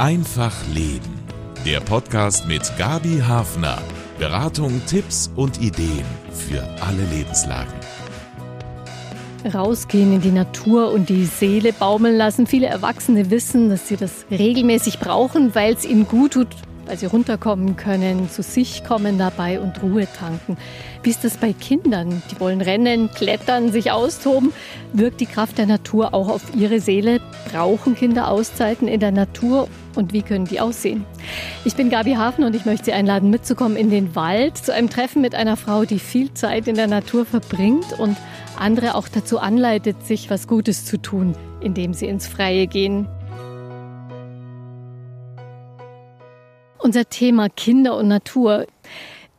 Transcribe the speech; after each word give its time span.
Einfach 0.00 0.54
Leben. 0.72 1.20
Der 1.66 1.78
Podcast 1.80 2.48
mit 2.48 2.62
Gabi 2.78 3.18
Hafner. 3.18 3.76
Beratung, 4.18 4.80
Tipps 4.86 5.30
und 5.36 5.60
Ideen 5.60 6.06
für 6.32 6.62
alle 6.80 7.04
Lebenslagen. 7.14 7.74
Rausgehen 9.52 10.14
in 10.14 10.22
die 10.22 10.30
Natur 10.30 10.90
und 10.90 11.10
die 11.10 11.26
Seele 11.26 11.74
baumeln 11.74 12.16
lassen. 12.16 12.46
Viele 12.46 12.68
Erwachsene 12.68 13.30
wissen, 13.30 13.68
dass 13.68 13.88
sie 13.88 13.98
das 13.98 14.24
regelmäßig 14.30 15.00
brauchen, 15.00 15.54
weil 15.54 15.74
es 15.74 15.84
ihnen 15.84 16.08
gut 16.08 16.32
tut, 16.32 16.48
weil 16.90 16.98
sie 16.98 17.06
runterkommen 17.06 17.76
können, 17.76 18.28
zu 18.28 18.42
sich 18.42 18.82
kommen 18.82 19.16
dabei 19.16 19.60
und 19.60 19.80
Ruhe 19.80 20.08
tanken. 20.12 20.58
Wie 21.04 21.10
ist 21.10 21.22
das 21.22 21.36
bei 21.36 21.52
Kindern? 21.52 22.20
Die 22.32 22.40
wollen 22.40 22.60
rennen, 22.60 23.08
klettern, 23.14 23.70
sich 23.70 23.92
austoben. 23.92 24.52
Wirkt 24.92 25.20
die 25.20 25.26
Kraft 25.26 25.58
der 25.58 25.66
Natur 25.66 26.12
auch 26.14 26.28
auf 26.28 26.42
ihre 26.56 26.80
Seele? 26.80 27.20
Brauchen 27.52 27.94
Kinder 27.94 28.28
Auszeiten 28.28 28.88
in 28.88 28.98
der 28.98 29.12
Natur? 29.12 29.68
Und 29.94 30.12
wie 30.12 30.22
können 30.22 30.46
die 30.46 30.58
aussehen? 30.58 31.04
Ich 31.64 31.76
bin 31.76 31.90
Gabi 31.90 32.14
Hafen 32.14 32.42
und 32.42 32.56
ich 32.56 32.64
möchte 32.64 32.86
Sie 32.86 32.92
einladen, 32.92 33.30
mitzukommen 33.30 33.76
in 33.76 33.90
den 33.90 34.16
Wald 34.16 34.56
zu 34.56 34.74
einem 34.74 34.90
Treffen 34.90 35.22
mit 35.22 35.36
einer 35.36 35.56
Frau, 35.56 35.84
die 35.84 36.00
viel 36.00 36.34
Zeit 36.34 36.66
in 36.66 36.74
der 36.74 36.88
Natur 36.88 37.24
verbringt 37.24 38.00
und 38.00 38.16
andere 38.58 38.96
auch 38.96 39.06
dazu 39.06 39.38
anleitet, 39.38 40.04
sich 40.04 40.28
was 40.28 40.48
Gutes 40.48 40.86
zu 40.86 41.00
tun, 41.00 41.36
indem 41.60 41.94
sie 41.94 42.06
ins 42.06 42.26
Freie 42.26 42.66
gehen. 42.66 43.06
Unser 46.82 47.10
Thema 47.10 47.48
Kinder 47.50 47.96
und 47.96 48.08
Natur. 48.08 48.66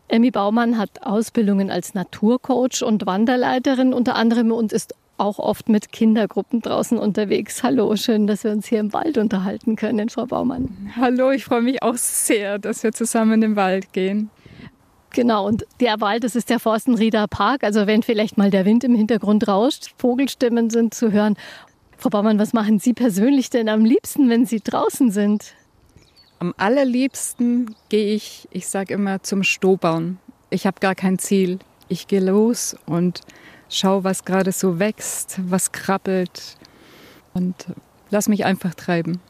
Emmy 0.08 0.30
Baumann 0.30 0.78
hat 0.78 1.04
Ausbildungen 1.04 1.72
als 1.72 1.96
Naturcoach 1.96 2.84
und 2.84 3.08
Wanderleiterin 3.08 3.94
unter 3.94 4.16
anderem 4.16 4.52
und 4.52 4.72
ist 4.72 4.94
auch 5.18 5.40
oft 5.40 5.68
mit 5.68 5.92
Kindergruppen 5.92 6.62
draußen 6.62 7.00
unterwegs. 7.00 7.64
Hallo, 7.64 7.96
schön, 7.96 8.28
dass 8.28 8.44
wir 8.44 8.52
uns 8.52 8.68
hier 8.68 8.80
im 8.80 8.94
Wald 8.94 9.18
unterhalten 9.18 9.76
können, 9.76 10.10
Frau 10.10 10.28
Baumann. 10.28 10.92
Hallo, 10.96 11.32
ich 11.32 11.46
freue 11.46 11.64
mich 11.64 11.82
auch 11.82 11.96
sehr, 11.96 12.60
dass 12.60 12.84
wir 12.84 12.92
zusammen 12.92 13.34
in 13.34 13.42
den 13.42 13.56
Wald 13.56 13.92
gehen. 13.92 14.30
Genau, 15.10 15.48
und 15.48 15.66
der 15.80 16.00
Wald, 16.00 16.24
das 16.24 16.36
ist 16.36 16.50
der 16.50 16.60
Forstenrieder 16.60 17.28
Park. 17.28 17.64
Also 17.64 17.88
wenn 17.88 18.04
vielleicht 18.04 18.38
mal 18.38 18.52
der 18.52 18.66
Wind 18.66 18.84
im 18.84 18.94
Hintergrund 18.94 19.48
rauscht, 19.48 19.94
Vogelstimmen 19.98 20.70
sind 20.70 20.94
zu 20.94 21.12
hören. 21.12 21.36
Frau 21.98 22.10
Baumann, 22.10 22.40
was 22.40 22.54
machen 22.54 22.80
Sie 22.80 22.94
persönlich 22.94 23.50
denn 23.50 23.68
am 23.68 23.84
liebsten, 23.84 24.30
wenn 24.30 24.46
Sie 24.46 24.60
draußen 24.60 25.12
sind? 25.12 25.54
Am 26.42 26.56
allerliebsten 26.58 27.76
gehe 27.90 28.16
ich, 28.16 28.48
ich 28.50 28.68
sage 28.68 28.96
immer, 28.96 29.22
zum 29.22 29.44
Stobern. 29.44 30.18
Ich 30.50 30.66
habe 30.66 30.80
gar 30.80 30.96
kein 30.96 31.20
Ziel. 31.20 31.60
Ich 31.88 32.08
gehe 32.08 32.20
los 32.20 32.76
und 32.88 33.22
schaue, 33.70 34.04
was 34.04 34.26
gerade 34.26 34.52
so 34.52 34.80
wächst, 34.80 35.40
was 35.44 35.72
krabbelt 35.72 36.58
und 37.36 37.68
lass 38.10 38.28
mich 38.28 38.44
einfach 38.44 38.74
treiben. 38.74 39.22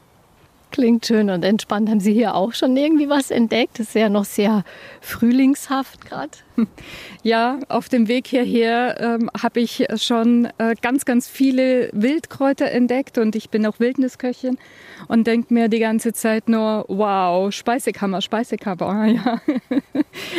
Klingt 0.72 1.04
schön 1.04 1.28
und 1.28 1.44
entspannt. 1.44 1.90
Haben 1.90 2.00
Sie 2.00 2.14
hier 2.14 2.34
auch 2.34 2.54
schon 2.54 2.74
irgendwie 2.78 3.10
was 3.10 3.30
entdeckt? 3.30 3.78
Das 3.78 3.88
ist 3.88 3.94
ja 3.94 4.08
noch 4.08 4.24
sehr 4.24 4.64
frühlingshaft 5.00 6.04
gerade. 6.06 6.30
Ja, 7.24 7.60
auf 7.68 7.88
dem 7.88 8.08
Weg 8.08 8.26
hierher 8.26 9.00
ähm, 9.00 9.30
habe 9.40 9.60
ich 9.60 9.86
schon 9.94 10.48
äh, 10.58 10.74
ganz, 10.82 11.04
ganz 11.04 11.28
viele 11.28 11.88
Wildkräuter 11.92 12.68
entdeckt 12.72 13.16
und 13.16 13.36
ich 13.36 13.48
bin 13.48 13.64
auch 13.64 13.78
Wildnisköchin 13.78 14.58
und 15.06 15.28
denke 15.28 15.54
mir 15.54 15.68
die 15.68 15.78
ganze 15.78 16.12
Zeit 16.12 16.48
nur, 16.48 16.84
wow, 16.88 17.52
Speisekammer, 17.52 18.22
Speisekammer. 18.22 19.06
Ja. 19.12 19.40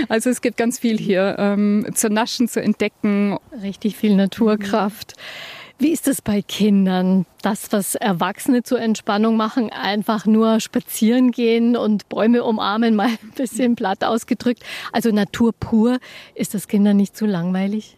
Also 0.10 0.30
es 0.30 0.42
gibt 0.42 0.58
ganz 0.58 0.80
viel 0.80 0.98
hier 0.98 1.36
ähm, 1.40 1.86
zu 1.94 2.10
naschen, 2.10 2.50
zu 2.50 2.62
entdecken. 2.62 3.38
Richtig 3.62 3.96
viel 3.96 4.16
Naturkraft. 4.16 5.14
Mhm. 5.16 5.53
Wie 5.80 5.92
ist 5.92 6.08
es 6.08 6.22
bei 6.22 6.42
Kindern? 6.42 7.26
Das, 7.42 7.72
was 7.72 7.96
Erwachsene 7.96 8.64
zur 8.64 8.80
Entspannung 8.80 9.36
machen, 9.36 9.70
einfach 9.72 10.26
nur 10.26 10.60
spazieren 10.60 11.32
gehen 11.32 11.76
und 11.76 12.08
Bäume 12.10 12.44
umarmen, 12.44 12.96
mal 12.98 13.08
ein 13.08 13.32
bisschen 13.36 13.76
platt 13.76 14.04
ausgedrückt. 14.04 14.64
Also 14.92 15.12
Natur 15.12 15.52
pur. 15.54 16.00
Ist 16.36 16.54
das 16.54 16.68
Kindern 16.68 16.98
nicht 16.98 17.18
zu 17.18 17.26
langweilig? 17.26 17.98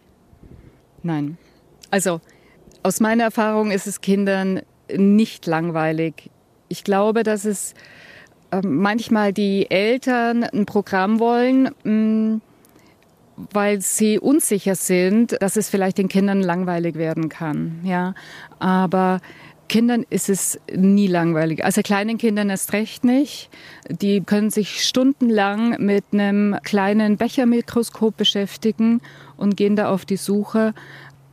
Nein. 1.02 1.38
Also 1.90 2.20
aus 2.82 3.00
meiner 3.00 3.24
Erfahrung 3.24 3.70
ist 3.70 3.86
es 3.86 4.00
Kindern 4.00 4.62
nicht 4.94 5.46
langweilig. 5.46 6.30
Ich 6.68 6.84
glaube, 6.84 7.22
dass 7.22 7.44
es 7.44 7.74
äh, 8.50 8.60
manchmal 8.64 9.32
die 9.32 9.70
Eltern 9.70 10.44
ein 10.44 10.66
Programm 10.66 11.18
wollen, 11.18 11.70
mm, 11.84 12.40
weil 13.36 13.80
sie 13.80 14.18
unsicher 14.18 14.74
sind, 14.74 15.36
dass 15.40 15.56
es 15.56 15.68
vielleicht 15.68 15.98
den 15.98 16.08
Kindern 16.08 16.40
langweilig 16.40 16.96
werden 16.96 17.28
kann. 17.28 17.80
Ja, 17.84 18.14
aber 18.58 19.20
Kindern 19.68 20.04
ist 20.10 20.28
es 20.28 20.60
nie 20.72 21.06
langweilig. 21.06 21.64
Also 21.64 21.82
kleinen 21.82 22.18
Kindern 22.18 22.50
erst 22.50 22.72
recht 22.72 23.04
nicht. 23.04 23.50
Die 23.90 24.20
können 24.20 24.50
sich 24.50 24.84
stundenlang 24.84 25.84
mit 25.84 26.04
einem 26.12 26.56
kleinen 26.62 27.16
Bechermikroskop 27.16 28.16
beschäftigen 28.16 29.00
und 29.36 29.56
gehen 29.56 29.76
da 29.76 29.90
auf 29.90 30.04
die 30.04 30.16
Suche. 30.16 30.72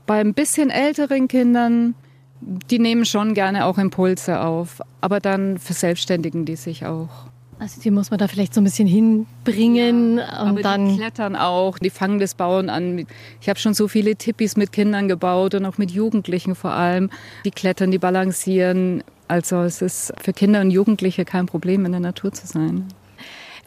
Bei 0.05 0.19
ein 0.19 0.33
bisschen 0.33 0.69
älteren 0.69 1.27
Kindern, 1.27 1.95
die 2.41 2.79
nehmen 2.79 3.05
schon 3.05 3.33
gerne 3.33 3.65
auch 3.65 3.77
Impulse 3.77 4.41
auf, 4.41 4.81
aber 4.99 5.19
dann 5.19 5.57
verselbstständigen 5.57 6.45
die 6.45 6.55
sich 6.55 6.85
auch. 6.85 7.32
Also 7.63 7.79
die 7.79 7.91
muss 7.91 8.11
man 8.11 8.17
da 8.17 8.27
vielleicht 8.27 8.53
so 8.53 8.59
ein 8.59 8.65
bisschen 8.65 8.89
hinbringen 8.89 10.17
ja, 10.17 10.41
und 10.41 10.49
aber 10.49 10.61
dann 10.61 10.89
die 10.89 10.97
klettern 10.97 11.37
auch, 11.37 11.79
die 11.79 11.91
fangen 11.91 12.19
das 12.19 12.35
Bauen 12.35 12.69
an. 12.69 13.07
Ich 13.39 13.47
habe 13.47 13.57
schon 13.57 13.73
so 13.73 13.87
viele 13.87 14.17
Tippis 14.17 14.57
mit 14.57 14.73
Kindern 14.73 15.07
gebaut 15.07 15.55
und 15.55 15.65
auch 15.65 15.77
mit 15.77 15.89
Jugendlichen 15.89 16.55
vor 16.55 16.71
allem. 16.71 17.09
Die 17.45 17.51
klettern, 17.51 17.89
die 17.89 17.99
balancieren. 17.99 19.01
Also 19.29 19.61
es 19.61 19.81
ist 19.81 20.13
für 20.21 20.33
Kinder 20.33 20.59
und 20.59 20.71
Jugendliche 20.71 21.23
kein 21.23 21.45
Problem, 21.45 21.85
in 21.85 21.93
der 21.93 22.01
Natur 22.01 22.33
zu 22.33 22.47
sein. 22.47 22.89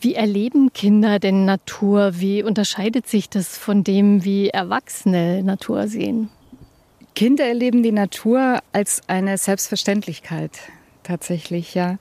Wie 0.02 0.14
erleben 0.14 0.74
Kinder 0.74 1.18
denn 1.18 1.46
Natur? 1.46 2.20
Wie 2.20 2.42
unterscheidet 2.42 3.08
sich 3.08 3.30
das 3.30 3.56
von 3.56 3.82
dem, 3.82 4.24
wie 4.24 4.50
Erwachsene 4.50 5.42
Natur 5.42 5.88
sehen? 5.88 6.28
Kinder 7.14 7.46
erleben 7.46 7.82
die 7.82 7.92
Natur 7.92 8.58
als 8.74 9.00
eine 9.06 9.38
Selbstverständlichkeit 9.38 10.50
tatsächlich, 11.02 11.74
ja 11.74 11.96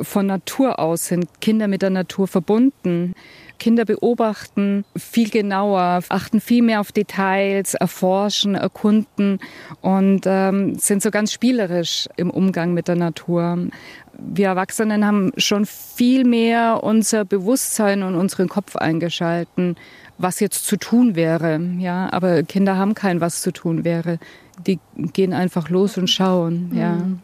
von 0.00 0.26
Natur 0.26 0.78
aus 0.78 1.06
sind 1.06 1.40
Kinder 1.40 1.68
mit 1.68 1.82
der 1.82 1.90
Natur 1.90 2.26
verbunden. 2.26 3.14
Kinder 3.58 3.84
beobachten 3.84 4.84
viel 4.96 5.30
genauer, 5.30 6.00
achten 6.08 6.40
viel 6.40 6.62
mehr 6.62 6.80
auf 6.80 6.90
Details, 6.90 7.74
erforschen, 7.74 8.56
erkunden 8.56 9.38
und 9.80 10.22
ähm, 10.26 10.74
sind 10.76 11.00
so 11.00 11.12
ganz 11.12 11.32
spielerisch 11.32 12.08
im 12.16 12.30
Umgang 12.30 12.74
mit 12.74 12.88
der 12.88 12.96
Natur. 12.96 13.68
Wir 14.18 14.48
Erwachsenen 14.48 15.06
haben 15.06 15.32
schon 15.36 15.64
viel 15.64 16.24
mehr 16.24 16.82
unser 16.82 17.24
Bewusstsein 17.24 18.02
und 18.02 18.16
unseren 18.16 18.48
Kopf 18.48 18.74
eingeschalten, 18.74 19.76
was 20.18 20.40
jetzt 20.40 20.66
zu 20.66 20.76
tun 20.76 21.14
wäre. 21.14 21.60
Ja, 21.78 22.12
aber 22.12 22.42
Kinder 22.42 22.76
haben 22.76 22.94
kein 22.94 23.20
was 23.20 23.42
zu 23.42 23.52
tun 23.52 23.84
wäre. 23.84 24.18
Die 24.66 24.80
gehen 24.96 25.32
einfach 25.32 25.68
los 25.68 25.96
und 25.98 26.08
schauen. 26.08 26.72
Ja. 26.74 26.94
Mhm. 26.94 27.20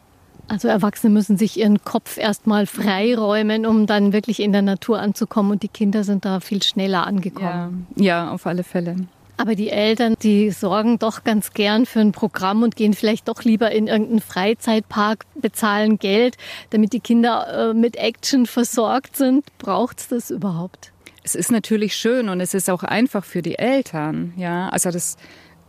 Also 0.49 0.69
Erwachsene 0.69 1.13
müssen 1.13 1.37
sich 1.37 1.59
ihren 1.59 1.85
Kopf 1.85 2.17
erstmal 2.17 2.67
freiräumen, 2.67 3.67
um 3.67 3.87
dann 3.87 4.13
wirklich 4.13 4.41
in 4.41 4.53
der 4.53 4.63
Natur 4.63 4.99
anzukommen. 4.99 5.53
Und 5.53 5.63
die 5.63 5.69
Kinder 5.69 6.05
sind 6.05 6.25
da 6.25 6.41
viel 6.41 6.63
schneller 6.63 7.07
angekommen. 7.07 7.87
Ja, 7.97 8.05
ja 8.05 8.31
auf 8.33 8.47
alle 8.47 8.65
Fälle. 8.65 8.97
Aber 9.37 9.55
die 9.55 9.71
Eltern, 9.71 10.17
die 10.21 10.51
sorgen 10.51 10.99
doch 10.99 11.23
ganz 11.23 11.53
gern 11.53 11.87
für 11.87 12.01
ein 12.01 12.11
Programm 12.11 12.65
und 12.65 12.75
gehen 12.75 12.93
vielleicht 12.93 13.29
doch 13.29 13.45
lieber 13.45 13.71
in 13.71 13.87
irgendeinen 13.87 14.21
Freizeitpark, 14.21 15.27
bezahlen 15.37 16.01
Geld, 16.01 16.37
damit 16.71 16.93
die 16.93 16.99
Kinder 16.99 17.71
äh, 17.71 17.75
mit 17.75 17.97
Action 17.97 18.47
versorgt 18.47 19.17
sind. 19.17 19.45
Braucht 19.59 20.01
es 20.01 20.09
das 20.09 20.31
überhaupt? 20.31 20.93
Es 21.23 21.37
ist 21.37 21.53
natürlich 21.53 21.95
schön 21.95 22.29
und 22.31 22.41
es 22.41 22.53
ist 22.53 22.69
auch 22.69 22.83
einfach 22.83 23.25
für 23.25 23.43
die 23.43 23.59
Eltern. 23.59 24.33
Ja, 24.37 24.71
also 24.71 24.91
das 24.91 25.17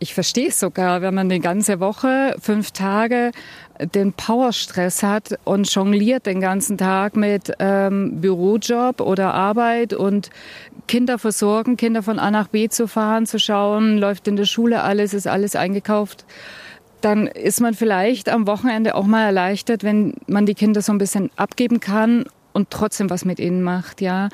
ich 0.00 0.14
verstehe 0.14 0.48
es 0.48 0.58
sogar, 0.58 1.02
wenn 1.02 1.14
man 1.14 1.28
die 1.28 1.40
ganze 1.40 1.78
Woche, 1.78 2.34
fünf 2.40 2.70
Tage 2.72 3.32
den 3.94 4.14
Powerstress 4.14 5.02
hat 5.02 5.38
und 5.44 5.72
jongliert 5.72 6.26
den 6.26 6.40
ganzen 6.40 6.78
Tag 6.78 7.16
mit 7.16 7.52
ähm, 7.58 8.20
Bürojob 8.20 9.00
oder 9.00 9.34
Arbeit 9.34 9.92
und 9.92 10.30
Kinder 10.88 11.18
versorgen, 11.18 11.76
Kinder 11.76 12.02
von 12.02 12.18
A 12.18 12.30
nach 12.30 12.48
B 12.48 12.68
zu 12.68 12.88
fahren, 12.88 13.26
zu 13.26 13.38
schauen, 13.38 13.98
läuft 13.98 14.26
in 14.26 14.36
der 14.36 14.46
Schule 14.46 14.82
alles, 14.82 15.14
ist 15.14 15.26
alles 15.26 15.54
eingekauft. 15.54 16.24
Dann 17.02 17.26
ist 17.26 17.60
man 17.60 17.74
vielleicht 17.74 18.28
am 18.28 18.46
Wochenende 18.46 18.94
auch 18.94 19.06
mal 19.06 19.24
erleichtert, 19.24 19.84
wenn 19.84 20.14
man 20.26 20.46
die 20.46 20.54
Kinder 20.54 20.82
so 20.82 20.92
ein 20.92 20.98
bisschen 20.98 21.30
abgeben 21.36 21.78
kann 21.80 22.24
und 22.52 22.70
trotzdem 22.70 23.10
was 23.10 23.24
mit 23.24 23.38
ihnen 23.38 23.62
macht, 23.62 24.00
ja. 24.00 24.30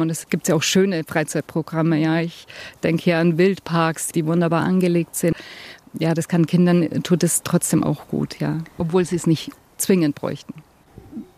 Und 0.00 0.10
es 0.10 0.28
gibt 0.28 0.48
ja 0.48 0.56
auch 0.56 0.62
schöne 0.62 1.04
Freizeitprogramme. 1.04 1.98
Ja, 1.98 2.20
ich 2.20 2.46
denke 2.82 3.04
hier 3.04 3.18
an 3.18 3.38
Wildparks, 3.38 4.08
die 4.08 4.26
wunderbar 4.26 4.64
angelegt 4.64 5.14
sind. 5.14 5.36
Ja, 5.98 6.14
das 6.14 6.26
kann 6.26 6.46
Kindern, 6.46 7.02
tut 7.04 7.22
es 7.22 7.42
trotzdem 7.42 7.84
auch 7.84 8.08
gut, 8.08 8.40
ja. 8.40 8.58
Obwohl 8.78 9.04
sie 9.04 9.16
es 9.16 9.26
nicht 9.26 9.52
zwingend 9.76 10.16
bräuchten. 10.16 10.54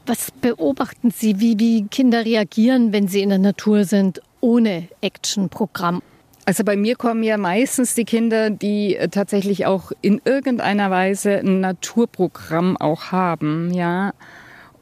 Was 0.06 0.30
beobachten 0.30 1.10
Sie, 1.10 1.40
wie, 1.40 1.58
wie 1.58 1.86
Kinder 1.88 2.24
reagieren, 2.24 2.92
wenn 2.92 3.08
sie 3.08 3.22
in 3.22 3.28
der 3.28 3.38
Natur 3.38 3.84
sind, 3.84 4.22
ohne 4.40 4.88
Actionprogramm? 5.00 6.00
Also 6.44 6.62
bei 6.62 6.76
mir 6.76 6.94
kommen 6.94 7.24
ja 7.24 7.36
meistens 7.36 7.94
die 7.94 8.04
Kinder, 8.04 8.50
die 8.50 8.96
tatsächlich 9.10 9.66
auch 9.66 9.90
in 10.00 10.20
irgendeiner 10.24 10.92
Weise 10.92 11.38
ein 11.38 11.60
Naturprogramm 11.60 12.76
auch 12.76 13.10
haben, 13.10 13.74
ja. 13.74 14.12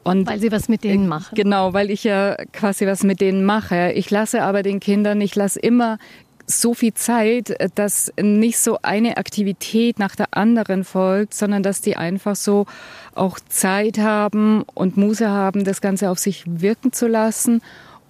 Und 0.05 0.27
weil 0.27 0.39
Sie 0.39 0.51
was 0.51 0.69
mit 0.69 0.83
denen 0.83 1.07
machen. 1.07 1.33
Genau, 1.33 1.73
weil 1.73 1.89
ich 1.89 2.03
ja 2.03 2.35
quasi 2.53 2.85
was 2.85 3.03
mit 3.03 3.21
denen 3.21 3.43
mache. 3.43 3.91
Ich 3.93 4.11
lasse 4.11 4.43
aber 4.43 4.61
den 4.61 4.79
Kindern, 4.79 5.19
ich 5.19 5.35
lasse 5.35 5.59
immer 5.59 5.97
so 6.45 6.75
viel 6.75 6.93
Zeit, 6.93 7.55
dass 7.73 8.13
nicht 8.21 8.59
so 8.59 8.77
eine 8.83 9.17
Aktivität 9.17 9.97
nach 9.97 10.15
der 10.15 10.27
anderen 10.37 10.83
folgt, 10.83 11.33
sondern 11.33 11.63
dass 11.63 11.81
die 11.81 11.97
einfach 11.97 12.35
so 12.35 12.67
auch 13.15 13.39
Zeit 13.49 13.97
haben 13.97 14.63
und 14.75 14.95
Muse 14.95 15.29
haben, 15.29 15.63
das 15.63 15.81
Ganze 15.81 16.11
auf 16.11 16.19
sich 16.19 16.43
wirken 16.45 16.93
zu 16.93 17.07
lassen 17.07 17.63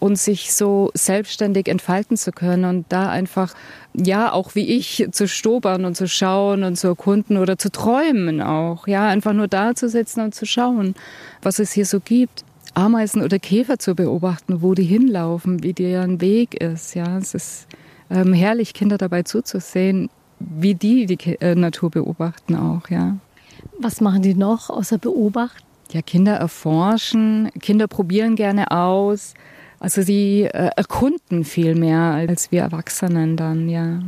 und 0.06 0.20
sich 0.20 0.54
so 0.54 0.92
selbstständig 0.94 1.68
entfalten 1.68 2.16
zu 2.16 2.32
können 2.32 2.66
und 2.66 2.86
da 2.90 3.10
einfach, 3.10 3.56
ja, 3.96 4.32
auch 4.32 4.54
wie 4.54 4.68
ich, 4.68 5.08
zu 5.12 5.28
stobern 5.28 5.84
und 5.84 5.98
zu 5.98 6.08
schauen 6.08 6.64
und 6.64 6.76
zu 6.76 6.90
erkunden 6.90 7.38
oder 7.38 7.58
zu 7.58 7.72
träumen 7.72 8.40
auch, 8.40 8.88
ja, 8.88 9.08
einfach 9.08 9.34
nur 9.34 9.48
da 9.48 9.74
zu 9.74 9.90
sitzen 9.90 10.22
und 10.22 10.36
zu 10.36 10.46
schauen, 10.46 10.94
was 11.42 11.58
es 11.58 11.72
hier 11.72 11.88
so 11.88 12.00
gibt. 12.00 12.46
Ameisen 12.76 13.24
oder 13.24 13.40
Käfer 13.40 13.80
zu 13.80 13.96
beobachten, 13.96 14.62
wo 14.62 14.76
die 14.76 14.84
hinlaufen, 14.84 15.64
wie 15.64 15.74
deren 15.74 16.22
Weg 16.22 16.62
ist, 16.62 16.94
ja, 16.94 17.18
es 17.18 17.34
ist 17.34 17.68
ähm, 18.12 18.32
herrlich, 18.32 18.76
Kinder 18.76 19.00
dabei 19.00 19.24
zuzusehen, 19.24 20.12
wie 20.40 20.76
die 20.76 21.08
die 21.08 21.18
äh, 21.42 21.56
Natur 21.56 21.90
beobachten 21.90 22.56
auch, 22.56 22.92
ja. 22.92 23.16
Was 23.80 24.02
machen 24.02 24.22
die 24.22 24.36
noch 24.36 24.70
außer 24.70 25.00
beobachten? 25.00 25.64
Ja, 25.92 26.04
Kinder 26.04 26.36
erforschen, 26.36 27.50
Kinder 27.60 27.88
probieren 27.88 28.36
gerne 28.36 28.70
aus, 28.70 29.34
also 29.80 30.02
sie 30.02 30.44
äh, 30.44 30.70
erkunden 30.76 31.44
viel 31.44 31.76
mehr 31.76 32.00
als 32.00 32.52
wir 32.52 32.62
Erwachsenen 32.62 33.38
dann, 33.38 33.70
ja. 33.70 34.00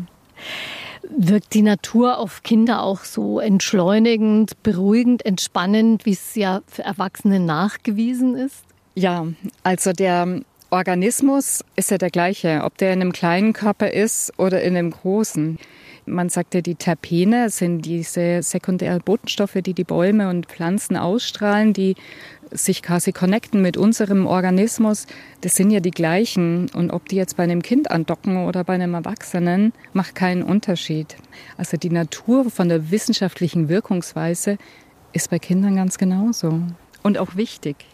Wirkt 1.09 1.53
die 1.53 1.61
Natur 1.61 2.17
auf 2.17 2.43
Kinder 2.43 2.83
auch 2.83 3.03
so 3.03 3.39
entschleunigend, 3.39 4.61
beruhigend, 4.63 5.25
entspannend, 5.25 6.05
wie 6.05 6.11
es 6.11 6.35
ja 6.35 6.61
für 6.67 6.83
Erwachsene 6.83 7.39
nachgewiesen 7.39 8.35
ist? 8.35 8.63
Ja, 8.95 9.27
also 9.63 9.93
der 9.93 10.41
Organismus 10.69 11.63
ist 11.75 11.91
ja 11.91 11.97
der 11.97 12.09
gleiche, 12.09 12.61
ob 12.63 12.77
der 12.77 12.93
in 12.93 13.01
einem 13.01 13.13
kleinen 13.13 13.53
Körper 13.53 13.91
ist 13.91 14.33
oder 14.37 14.61
in 14.61 14.75
einem 14.75 14.91
großen. 14.91 15.59
Man 16.07 16.29
sagt 16.29 16.55
ja, 16.55 16.61
die 16.61 16.75
Terpene 16.75 17.49
sind 17.49 17.81
diese 17.81 18.41
sekundären 18.41 19.01
Botenstoffe, 19.03 19.57
die 19.63 19.73
die 19.73 19.83
Bäume 19.83 20.29
und 20.29 20.45
Pflanzen 20.45 20.95
ausstrahlen, 20.95 21.73
die 21.73 21.95
sich 22.51 22.81
quasi 22.81 23.11
connecten 23.11 23.61
mit 23.61 23.75
unserem 23.75 24.25
Organismus. 24.25 25.05
Das 25.41 25.55
sind 25.55 25.69
ja 25.69 25.81
die 25.81 25.91
gleichen. 25.91 26.69
Und 26.73 26.91
ob 26.91 27.09
die 27.09 27.17
jetzt 27.17 27.35
bei 27.35 27.43
einem 27.43 27.61
Kind 27.61 27.91
andocken 27.91 28.45
oder 28.45 28.63
bei 28.63 28.73
einem 28.73 28.93
Erwachsenen, 28.93 29.73
macht 29.91 30.15
keinen 30.15 30.43
Unterschied. 30.43 31.17
Also 31.57 31.75
die 31.75 31.89
Natur 31.89 32.49
von 32.49 32.69
der 32.69 32.89
wissenschaftlichen 32.89 33.67
Wirkungsweise 33.67 34.57
ist 35.11 35.29
bei 35.29 35.39
Kindern 35.39 35.75
ganz 35.75 35.97
genauso. 35.97 36.61
Und 37.03 37.17
auch 37.17 37.35
wichtig. 37.35 37.85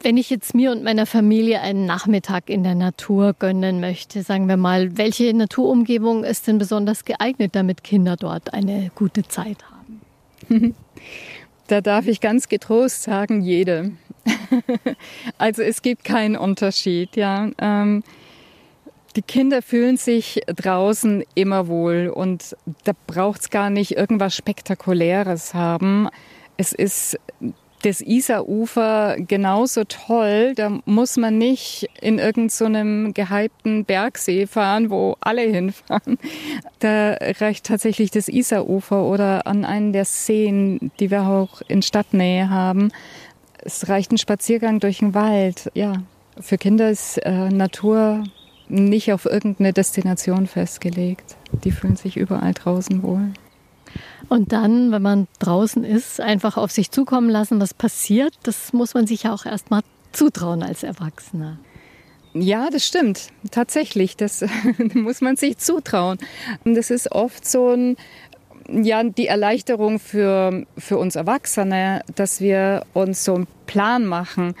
Wenn 0.00 0.16
ich 0.16 0.30
jetzt 0.30 0.54
mir 0.54 0.70
und 0.70 0.84
meiner 0.84 1.06
Familie 1.06 1.60
einen 1.60 1.84
Nachmittag 1.84 2.48
in 2.50 2.62
der 2.62 2.76
Natur 2.76 3.34
gönnen 3.36 3.80
möchte, 3.80 4.22
sagen 4.22 4.48
wir 4.48 4.56
mal, 4.56 4.96
welche 4.96 5.34
Naturumgebung 5.34 6.22
ist 6.22 6.46
denn 6.46 6.58
besonders 6.58 7.04
geeignet, 7.04 7.56
damit 7.56 7.82
Kinder 7.82 8.16
dort 8.16 8.54
eine 8.54 8.92
gute 8.94 9.26
Zeit 9.26 9.58
haben? 9.64 10.74
Da 11.66 11.80
darf 11.82 12.06
ich 12.06 12.20
ganz 12.20 12.48
getrost 12.48 13.02
sagen, 13.02 13.42
jede. 13.42 13.92
also 15.38 15.62
es 15.62 15.82
gibt 15.82 16.02
keinen 16.04 16.36
Unterschied, 16.36 17.14
ja. 17.16 17.50
Ähm, 17.58 18.02
die 19.16 19.22
Kinder 19.22 19.62
fühlen 19.62 19.96
sich 19.96 20.40
draußen 20.46 21.24
immer 21.34 21.66
wohl 21.66 22.10
und 22.14 22.56
da 22.84 22.92
braucht 23.06 23.40
es 23.42 23.50
gar 23.50 23.68
nicht 23.68 23.96
irgendwas 23.96 24.34
Spektakuläres 24.34 25.54
haben. 25.54 26.08
Es 26.56 26.72
ist 26.72 27.18
das 27.82 28.00
Isarufer 28.00 29.16
genauso 29.18 29.84
toll. 29.84 30.54
Da 30.54 30.78
muss 30.84 31.16
man 31.16 31.38
nicht 31.38 31.88
in 32.00 32.18
irgendeinem 32.18 33.06
so 33.06 33.12
gehypten 33.12 33.84
Bergsee 33.84 34.46
fahren, 34.46 34.90
wo 34.90 35.16
alle 35.20 35.42
hinfahren. 35.42 36.18
Da 36.80 37.16
reicht 37.40 37.66
tatsächlich 37.66 38.10
das 38.10 38.28
Isarufer 38.28 39.04
oder 39.04 39.46
an 39.46 39.64
einen 39.64 39.92
der 39.92 40.04
Seen, 40.04 40.90
die 41.00 41.10
wir 41.10 41.22
auch 41.22 41.62
in 41.68 41.82
Stadtnähe 41.82 42.50
haben. 42.50 42.90
Es 43.64 43.88
reicht 43.88 44.12
ein 44.12 44.18
Spaziergang 44.18 44.80
durch 44.80 44.98
den 44.98 45.14
Wald. 45.14 45.70
Ja, 45.74 46.02
für 46.40 46.58
Kinder 46.58 46.90
ist 46.90 47.18
äh, 47.18 47.48
Natur 47.50 48.24
nicht 48.68 49.12
auf 49.12 49.24
irgendeine 49.24 49.72
Destination 49.72 50.46
festgelegt. 50.46 51.36
Die 51.64 51.72
fühlen 51.72 51.96
sich 51.96 52.16
überall 52.16 52.54
draußen 52.54 53.02
wohl. 53.02 53.32
Und 54.28 54.52
dann, 54.52 54.92
wenn 54.92 55.02
man 55.02 55.26
draußen 55.38 55.84
ist, 55.84 56.20
einfach 56.20 56.56
auf 56.56 56.70
sich 56.70 56.90
zukommen 56.90 57.30
lassen, 57.30 57.60
was 57.60 57.74
passiert, 57.74 58.34
das 58.42 58.72
muss 58.72 58.94
man 58.94 59.06
sich 59.06 59.24
ja 59.24 59.34
auch 59.34 59.46
erstmal 59.46 59.82
zutrauen 60.12 60.62
als 60.62 60.82
Erwachsener. 60.82 61.58
Ja, 62.34 62.68
das 62.70 62.86
stimmt. 62.86 63.28
Tatsächlich, 63.50 64.16
das 64.16 64.44
muss 64.94 65.20
man 65.20 65.36
sich 65.36 65.58
zutrauen. 65.58 66.18
Und 66.64 66.74
das 66.74 66.90
ist 66.90 67.10
oft 67.12 67.46
so 67.46 67.70
ein, 67.70 67.96
ja, 68.70 69.02
die 69.02 69.26
Erleichterung 69.26 69.98
für, 69.98 70.66
für 70.76 70.98
uns 70.98 71.16
Erwachsene, 71.16 72.02
dass 72.14 72.40
wir 72.40 72.84
uns 72.92 73.24
so 73.24 73.34
einen 73.34 73.46
Plan 73.66 74.04
machen 74.04 74.54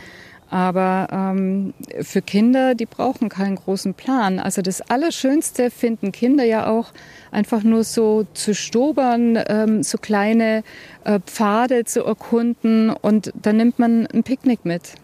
aber 0.50 1.08
ähm, 1.10 1.74
für 2.00 2.22
Kinder, 2.22 2.74
die 2.74 2.86
brauchen 2.86 3.28
keinen 3.28 3.56
großen 3.56 3.94
Plan. 3.94 4.38
Also 4.38 4.62
das 4.62 4.80
Allerschönste 4.80 5.70
finden 5.70 6.12
Kinder 6.12 6.44
ja 6.44 6.68
auch 6.68 6.92
einfach 7.30 7.62
nur 7.62 7.84
so 7.84 8.26
zu 8.34 8.54
stobern, 8.54 9.38
ähm, 9.48 9.82
so 9.82 9.98
kleine 9.98 10.62
äh, 11.04 11.20
Pfade 11.20 11.84
zu 11.84 12.04
erkunden 12.04 12.90
und 12.90 13.32
dann 13.40 13.56
nimmt 13.58 13.78
man 13.78 14.06
ein 14.06 14.22
Picknick 14.22 14.64
mit. 14.64 14.94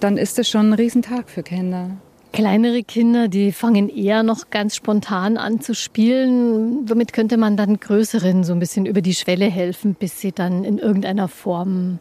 Dann 0.00 0.16
ist 0.16 0.38
das 0.38 0.48
schon 0.48 0.70
ein 0.70 0.74
Riesentag 0.74 1.28
für 1.28 1.42
Kinder. 1.42 1.90
Kleinere 2.32 2.82
Kinder, 2.82 3.28
die 3.28 3.50
fangen 3.52 3.88
eher 3.88 4.22
noch 4.22 4.50
ganz 4.50 4.76
spontan 4.76 5.38
an 5.38 5.60
zu 5.60 5.74
spielen. 5.74 6.88
Womit 6.88 7.14
könnte 7.14 7.38
man 7.38 7.56
dann 7.56 7.80
größeren 7.80 8.44
so 8.44 8.52
ein 8.52 8.58
bisschen 8.58 8.84
über 8.84 9.00
die 9.00 9.14
Schwelle 9.14 9.46
helfen, 9.46 9.94
bis 9.94 10.20
sie 10.20 10.32
dann 10.32 10.64
in 10.64 10.78
irgendeiner 10.78 11.28
Form 11.28 11.98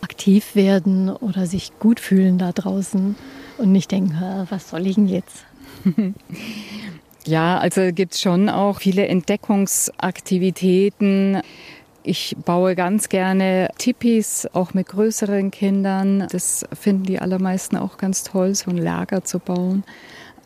aktiv 0.00 0.54
werden 0.54 1.10
oder 1.10 1.46
sich 1.46 1.72
gut 1.78 2.00
fühlen 2.00 2.38
da 2.38 2.52
draußen 2.52 3.16
und 3.58 3.72
nicht 3.72 3.90
denken, 3.90 4.46
was 4.50 4.70
soll 4.70 4.86
ich 4.86 4.96
denn 4.96 5.08
jetzt? 5.08 5.44
Ja, 7.26 7.58
also 7.58 7.92
gibt 7.92 8.14
es 8.14 8.20
schon 8.20 8.48
auch 8.48 8.78
viele 8.78 9.08
Entdeckungsaktivitäten. 9.08 11.42
Ich 12.04 12.36
baue 12.44 12.76
ganz 12.76 13.08
gerne 13.08 13.70
Tipis, 13.78 14.46
auch 14.52 14.74
mit 14.74 14.86
größeren 14.86 15.50
Kindern. 15.50 16.28
Das 16.30 16.64
finden 16.72 17.02
die 17.02 17.18
allermeisten 17.18 17.76
auch 17.76 17.98
ganz 17.98 18.22
toll, 18.22 18.54
so 18.54 18.70
ein 18.70 18.78
Lager 18.78 19.24
zu 19.24 19.40
bauen. 19.40 19.82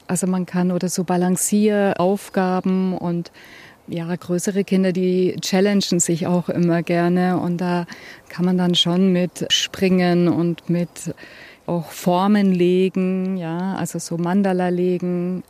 Also 0.07 0.27
man 0.27 0.47
kann 0.47 0.73
oder 0.73 0.89
so 0.89 1.05
Balancieraufgaben 1.05 2.97
und 2.97 3.31
ja, 3.91 4.15
größere 4.15 4.65
Kinder, 4.65 4.93
die 4.93 5.37
challengen 5.41 6.01
sich 6.01 6.27
auch 6.27 6.49
immer 6.49 6.83
gerne 6.83 7.39
und 7.39 7.59
da 7.59 7.87
kann 8.29 8.45
man 8.45 8.57
dann 8.57 8.75
schon 8.75 9.13
mit 9.13 9.47
springen 9.53 10.29
und 10.29 10.71
mit 10.71 11.15
auch 11.67 11.91
Formen 11.91 12.53
legen, 12.53 13.37
ja, 13.37 13.75
also 13.75 13.99
so 13.99 14.17
Mandala 14.17 14.69
legen. 14.69 15.43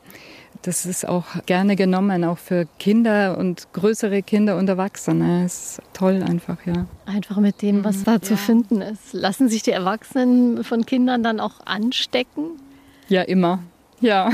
Das 0.62 0.84
ist 0.84 1.08
auch 1.08 1.24
gerne 1.46 1.74
genommen, 1.74 2.24
auch 2.24 2.36
für 2.36 2.66
Kinder 2.78 3.38
und 3.38 3.72
größere 3.72 4.22
Kinder 4.22 4.58
und 4.58 4.68
Erwachsene. 4.68 5.44
Das 5.44 5.78
ist 5.78 5.82
toll 5.94 6.22
einfach, 6.22 6.58
ja. 6.66 6.86
Einfach 7.06 7.38
mit 7.38 7.62
dem, 7.62 7.82
was 7.82 7.98
mhm. 7.98 8.04
da 8.04 8.22
zu 8.22 8.34
ja. 8.34 8.36
finden 8.38 8.82
ist. 8.82 9.14
Lassen 9.14 9.48
sich 9.48 9.62
die 9.62 9.70
Erwachsenen 9.70 10.62
von 10.64 10.84
Kindern 10.84 11.22
dann 11.22 11.40
auch 11.40 11.64
anstecken? 11.64 12.60
Ja, 13.08 13.22
immer. 13.22 13.60
Ja, 14.00 14.30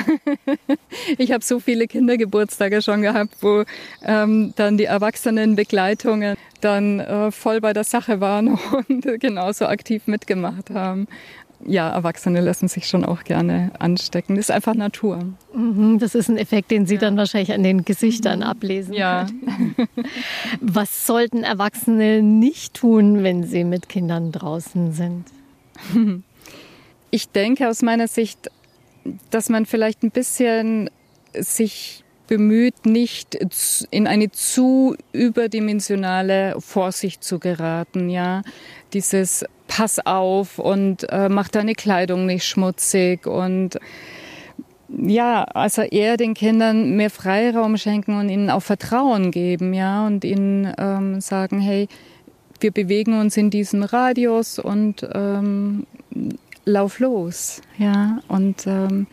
ich 1.18 1.32
habe 1.32 1.44
so 1.44 1.60
viele 1.60 1.86
Kindergeburtstage 1.86 2.82
schon 2.82 3.02
gehabt, 3.02 3.36
wo 3.40 3.64
ähm, 4.04 4.52
dann 4.56 4.76
die 4.76 4.84
Erwachsenenbegleitungen 4.84 6.36
dann 6.60 7.00
äh, 7.00 7.30
voll 7.30 7.60
bei 7.60 7.72
der 7.72 7.84
Sache 7.84 8.20
waren 8.20 8.58
und 8.88 9.06
genauso 9.20 9.66
aktiv 9.66 10.06
mitgemacht 10.06 10.70
haben. 10.70 11.08
Ja, 11.64 11.88
Erwachsene 11.88 12.42
lassen 12.42 12.68
sich 12.68 12.86
schon 12.86 13.04
auch 13.04 13.24
gerne 13.24 13.72
anstecken. 13.78 14.36
Das 14.36 14.46
ist 14.46 14.50
einfach 14.50 14.74
Natur. 14.74 15.20
Mhm, 15.54 15.98
das 15.98 16.14
ist 16.14 16.28
ein 16.28 16.36
Effekt, 16.36 16.70
den 16.70 16.86
Sie 16.86 16.94
ja. 16.94 17.00
dann 17.00 17.16
wahrscheinlich 17.16 17.52
an 17.52 17.62
den 17.62 17.84
Gesichtern 17.84 18.40
mhm. 18.40 18.44
ablesen. 18.44 18.92
Ja. 18.92 19.26
Was 20.60 21.06
sollten 21.06 21.44
Erwachsene 21.44 22.22
nicht 22.22 22.74
tun, 22.74 23.22
wenn 23.22 23.44
sie 23.44 23.64
mit 23.64 23.88
Kindern 23.88 24.32
draußen 24.32 24.92
sind? 24.92 25.24
Ich 27.10 27.30
denke 27.30 27.68
aus 27.68 27.82
meiner 27.82 28.08
Sicht 28.08 28.50
dass 29.30 29.48
man 29.48 29.66
vielleicht 29.66 30.02
ein 30.02 30.10
bisschen 30.10 30.90
sich 31.34 32.04
bemüht, 32.26 32.86
nicht 32.86 33.38
in 33.90 34.06
eine 34.06 34.30
zu 34.32 34.96
überdimensionale 35.12 36.56
Vorsicht 36.60 37.22
zu 37.22 37.38
geraten, 37.38 38.08
ja. 38.08 38.42
Dieses 38.92 39.44
Pass 39.68 40.04
auf 40.04 40.58
und 40.58 41.10
äh, 41.10 41.28
mach 41.28 41.48
deine 41.48 41.74
Kleidung 41.74 42.26
nicht 42.26 42.44
schmutzig 42.44 43.26
und 43.26 43.78
ja, 44.88 45.42
also 45.42 45.82
eher 45.82 46.16
den 46.16 46.34
Kindern 46.34 46.96
mehr 46.96 47.10
Freiraum 47.10 47.76
schenken 47.76 48.18
und 48.18 48.28
ihnen 48.28 48.50
auch 48.50 48.62
Vertrauen 48.62 49.32
geben, 49.32 49.74
ja, 49.74 50.06
und 50.06 50.24
ihnen 50.24 50.72
ähm, 50.78 51.20
sagen, 51.20 51.60
hey, 51.60 51.88
wir 52.60 52.70
bewegen 52.70 53.18
uns 53.18 53.36
in 53.36 53.50
diesem 53.50 53.82
Radius 53.82 54.58
und 54.58 55.06
ähm, 55.12 55.86
lauf 56.66 56.98
los. 56.98 57.62
Ja, 57.78 58.20
und 58.28 58.66
ähm, 58.66 59.06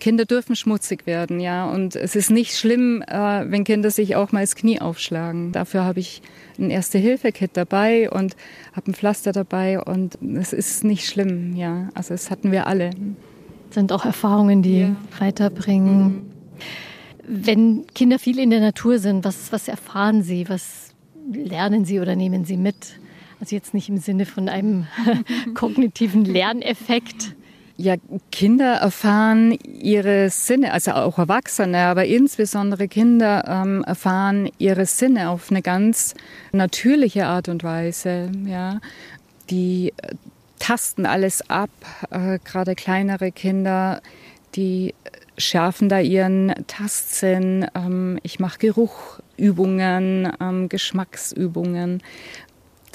Kinder 0.00 0.26
dürfen 0.26 0.54
schmutzig 0.54 1.06
werden, 1.06 1.40
ja. 1.40 1.64
Und 1.64 1.96
es 1.96 2.14
ist 2.14 2.30
nicht 2.30 2.54
schlimm, 2.54 3.02
äh, 3.06 3.50
wenn 3.50 3.64
Kinder 3.64 3.90
sich 3.90 4.16
auch 4.16 4.32
mal 4.32 4.42
das 4.42 4.54
Knie 4.54 4.80
aufschlagen. 4.80 5.52
Dafür 5.52 5.84
habe 5.84 6.00
ich 6.00 6.20
ein 6.58 6.68
Erste-Hilfe-Kit 6.68 7.52
dabei 7.54 8.10
und 8.10 8.36
habe 8.74 8.90
ein 8.90 8.94
Pflaster 8.94 9.32
dabei 9.32 9.80
und 9.80 10.18
es 10.36 10.52
ist 10.52 10.84
nicht 10.84 11.06
schlimm, 11.06 11.56
ja. 11.56 11.88
Also 11.94 12.12
das 12.12 12.30
hatten 12.30 12.52
wir 12.52 12.66
alle. 12.66 12.90
Das 12.90 13.76
sind 13.76 13.92
auch 13.92 14.04
Erfahrungen, 14.04 14.62
die 14.62 14.80
ja. 14.80 14.96
weiterbringen. 15.18 16.04
Mhm. 16.04 16.22
Wenn 17.26 17.86
Kinder 17.94 18.18
viel 18.18 18.38
in 18.38 18.50
der 18.50 18.60
Natur 18.60 18.98
sind, 18.98 19.24
was, 19.24 19.52
was 19.52 19.68
erfahren 19.68 20.22
sie? 20.22 20.48
Was 20.50 20.92
lernen 21.32 21.86
sie 21.86 22.00
oder 22.00 22.14
nehmen 22.14 22.44
sie 22.44 22.58
mit? 22.58 22.98
Also 23.40 23.56
jetzt 23.56 23.74
nicht 23.74 23.88
im 23.88 23.98
Sinne 23.98 24.26
von 24.26 24.48
einem 24.48 24.86
kognitiven 25.54 26.24
Lerneffekt. 26.24 27.34
Ja, 27.76 27.96
Kinder 28.30 28.74
erfahren 28.74 29.50
ihre 29.50 30.30
Sinne, 30.30 30.72
also 30.72 30.92
auch 30.92 31.18
Erwachsene, 31.18 31.78
aber 31.78 32.04
insbesondere 32.04 32.86
Kinder 32.86 33.44
ähm, 33.48 33.82
erfahren 33.82 34.48
ihre 34.58 34.86
Sinne 34.86 35.28
auf 35.28 35.50
eine 35.50 35.60
ganz 35.60 36.14
natürliche 36.52 37.26
Art 37.26 37.48
und 37.48 37.64
Weise. 37.64 38.30
Ja, 38.46 38.80
die 39.50 39.92
äh, 39.96 40.14
tasten 40.60 41.04
alles 41.04 41.50
ab, 41.50 41.70
äh, 42.10 42.38
gerade 42.44 42.76
kleinere 42.76 43.32
Kinder, 43.32 44.02
die 44.54 44.94
schärfen 45.36 45.88
da 45.88 45.98
ihren 45.98 46.54
Tastsinn. 46.68 47.66
Ähm, 47.74 48.20
ich 48.22 48.38
mache 48.38 48.58
Geruchübungen, 48.58 50.30
ähm, 50.40 50.68
Geschmacksübungen 50.68 52.02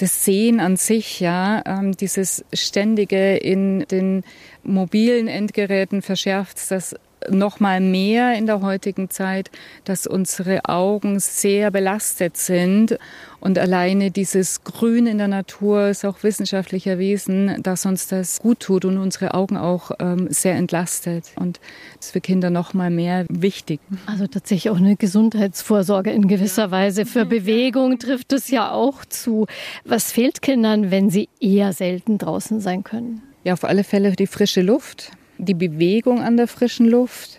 das 0.00 0.24
Sehen 0.24 0.60
an 0.60 0.76
sich, 0.76 1.20
ja, 1.20 1.62
ähm, 1.66 1.92
dieses 1.92 2.44
ständige 2.54 3.36
in 3.36 3.80
den 3.90 4.24
mobilen 4.62 5.28
Endgeräten 5.28 6.00
verschärft 6.00 6.58
das 6.70 6.94
noch 7.28 7.60
mal 7.60 7.80
mehr 7.80 8.34
in 8.34 8.46
der 8.46 8.60
heutigen 8.60 9.10
Zeit, 9.10 9.50
dass 9.84 10.06
unsere 10.06 10.64
Augen 10.64 11.20
sehr 11.20 11.70
belastet 11.70 12.36
sind 12.36 12.98
und 13.40 13.58
alleine 13.58 14.10
dieses 14.10 14.64
Grün 14.64 15.06
in 15.06 15.18
der 15.18 15.28
Natur 15.28 15.88
ist 15.88 16.04
auch 16.04 16.22
wissenschaftlich 16.22 16.86
erwiesen, 16.86 17.62
dass 17.62 17.86
uns 17.86 18.06
das 18.06 18.38
gut 18.38 18.60
tut 18.60 18.84
und 18.84 18.98
unsere 18.98 19.34
Augen 19.34 19.56
auch 19.56 19.92
ähm, 19.98 20.28
sehr 20.30 20.54
entlastet 20.54 21.32
und 21.36 21.60
das 21.96 22.06
ist 22.06 22.12
für 22.12 22.20
Kinder 22.20 22.50
noch 22.50 22.74
mal 22.74 22.90
mehr 22.90 23.24
wichtig. 23.28 23.80
Also 24.06 24.26
tatsächlich 24.26 24.70
auch 24.70 24.76
eine 24.76 24.96
Gesundheitsvorsorge 24.96 26.10
in 26.10 26.28
gewisser 26.28 26.64
ja. 26.64 26.70
Weise. 26.70 27.06
Für 27.06 27.24
Bewegung 27.24 27.98
trifft 27.98 28.32
es 28.32 28.50
ja 28.50 28.70
auch 28.70 29.04
zu. 29.04 29.46
Was 29.84 30.12
fehlt 30.12 30.42
Kindern, 30.42 30.90
wenn 30.90 31.10
sie 31.10 31.28
eher 31.40 31.72
selten 31.72 32.18
draußen 32.18 32.60
sein 32.60 32.84
können? 32.84 33.22
Ja, 33.44 33.54
auf 33.54 33.64
alle 33.64 33.84
Fälle 33.84 34.12
die 34.12 34.26
frische 34.26 34.60
Luft 34.60 35.12
die 35.44 35.54
Bewegung 35.54 36.20
an 36.20 36.36
der 36.36 36.46
frischen 36.46 36.86
Luft, 36.86 37.38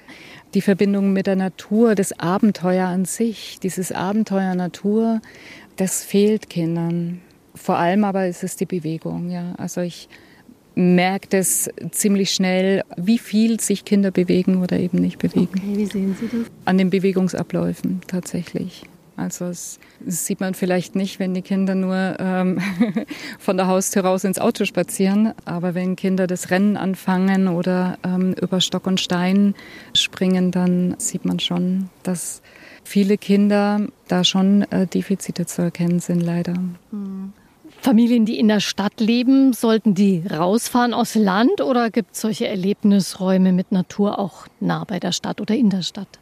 die 0.53 0.62
Verbindung 0.62 1.13
mit 1.13 1.27
der 1.27 1.36
Natur, 1.36 1.96
das 1.96 2.17
Abenteuer 2.20 2.88
an 2.88 3.05
sich, 3.05 3.60
dieses 3.62 3.91
Abenteuer 3.91 4.55
Natur, 4.55 5.22
das 5.77 6.03
fehlt 6.03 6.50
Kindern. 6.50 7.22
Vor 7.55 7.77
allem 7.77 8.03
aber 8.03 8.27
ist 8.27 8.43
es 8.43 8.55
die 8.55 8.65
Bewegung, 8.65 9.29
ja. 9.29 9.53
Also 9.58 9.81
ich 9.81 10.10
merke 10.75 11.27
das 11.29 11.70
ziemlich 11.91 12.31
schnell, 12.31 12.84
wie 12.98 13.17
viel 13.17 13.60
sich 13.60 13.86
Kinder 13.86 14.12
bewegen 14.12 14.62
oder 14.62 14.79
eben 14.79 15.00
nicht 15.00 15.20
bewegen. 15.20 15.50
Okay, 15.55 15.77
wie 15.77 15.86
sehen 15.86 16.15
Sie 16.20 16.27
das? 16.27 16.48
An 16.65 16.77
den 16.77 16.89
Bewegungsabläufen 16.89 18.01
tatsächlich. 18.08 18.84
Also 19.22 19.50
das 19.50 19.80
sieht 20.06 20.40
man 20.40 20.54
vielleicht 20.54 20.96
nicht, 20.96 21.20
wenn 21.20 21.34
die 21.34 21.44
Kinder 21.44 21.75
nur 21.75 22.16
ähm, 22.20 22.60
von 23.40 23.56
der 23.56 23.68
Haustür 23.68 24.04
raus 24.04 24.24
ins 24.24 24.40
Auto 24.40 24.66
spazieren. 24.66 25.34
Aber 25.46 25.75
wenn 25.75 25.96
Kinder 25.96 26.28
das 26.28 26.50
Rennen 26.50 26.75
anfangen 26.75 27.48
oder 27.48 27.98
ähm, 28.04 28.34
über 28.42 28.62
Stock 28.62 28.88
und 28.88 29.00
Stein 29.00 29.54
springen, 29.94 30.51
dann 30.51 30.96
sieht 30.98 31.24
man 31.24 31.40
schon, 31.40 31.90
dass 32.04 32.42
viele 32.84 33.18
Kinder 33.18 33.88
da 34.08 34.24
schon 34.24 34.63
äh, 34.72 34.88
Defizite 34.88 35.46
zu 35.46 35.62
erkennen 35.62 36.00
sind, 36.00 36.22
leider. 36.22 36.56
Mhm. 36.92 37.34
Familien, 37.80 38.25
die 38.25 38.38
in 38.38 38.48
der 38.48 38.60
Stadt 38.60 39.00
leben, 39.00 39.54
sollten 39.54 39.96
die 39.96 40.24
rausfahren 40.28 40.94
aus 40.94 41.16
Land 41.16 41.62
oder 41.62 41.90
gibt 41.90 42.13
es 42.13 42.22
solche 42.22 42.48
Erlebnisräume 42.48 43.54
mit 43.54 43.72
Natur 43.72 44.20
auch 44.20 44.46
nah 44.60 44.84
bei 44.84 45.00
der 45.00 45.12
Stadt 45.12 45.42
oder 45.42 45.56
in 45.56 45.72
der 45.72 45.82
Stadt? 45.82 46.20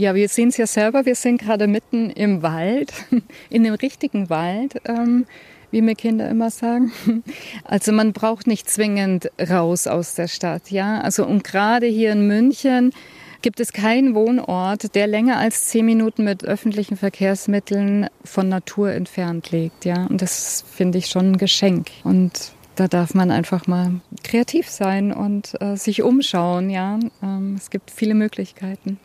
Ja, 0.00 0.14
wir 0.14 0.28
sehen 0.28 0.50
es 0.50 0.56
ja 0.56 0.68
selber. 0.68 1.06
Wir 1.06 1.16
sind 1.16 1.40
gerade 1.40 1.66
mitten 1.66 2.10
im 2.10 2.40
Wald, 2.40 2.92
in 3.50 3.64
dem 3.64 3.74
richtigen 3.74 4.30
Wald, 4.30 4.80
ähm, 4.84 5.26
wie 5.72 5.82
mir 5.82 5.96
Kinder 5.96 6.30
immer 6.30 6.50
sagen. 6.50 6.92
Also 7.64 7.90
man 7.90 8.12
braucht 8.12 8.46
nicht 8.46 8.70
zwingend 8.70 9.28
raus 9.50 9.88
aus 9.88 10.14
der 10.14 10.28
Stadt, 10.28 10.70
ja. 10.70 11.00
Also 11.00 11.26
und 11.26 11.42
gerade 11.42 11.86
hier 11.86 12.12
in 12.12 12.28
München 12.28 12.92
gibt 13.42 13.58
es 13.58 13.72
keinen 13.72 14.14
Wohnort, 14.14 14.94
der 14.94 15.08
länger 15.08 15.38
als 15.38 15.66
zehn 15.66 15.84
Minuten 15.84 16.22
mit 16.22 16.44
öffentlichen 16.44 16.96
Verkehrsmitteln 16.96 18.06
von 18.24 18.48
Natur 18.48 18.92
entfernt 18.92 19.50
liegt, 19.50 19.84
ja. 19.84 20.06
Und 20.06 20.22
das 20.22 20.64
finde 20.72 20.98
ich 20.98 21.06
schon 21.06 21.32
ein 21.32 21.38
Geschenk. 21.38 21.90
Und 22.04 22.52
da 22.76 22.86
darf 22.86 23.14
man 23.14 23.32
einfach 23.32 23.66
mal 23.66 24.00
kreativ 24.22 24.68
sein 24.68 25.12
und 25.12 25.60
äh, 25.60 25.76
sich 25.76 26.02
umschauen, 26.02 26.70
ja. 26.70 27.00
Ähm, 27.20 27.56
es 27.58 27.70
gibt 27.70 27.90
viele 27.90 28.14
Möglichkeiten 28.14 29.00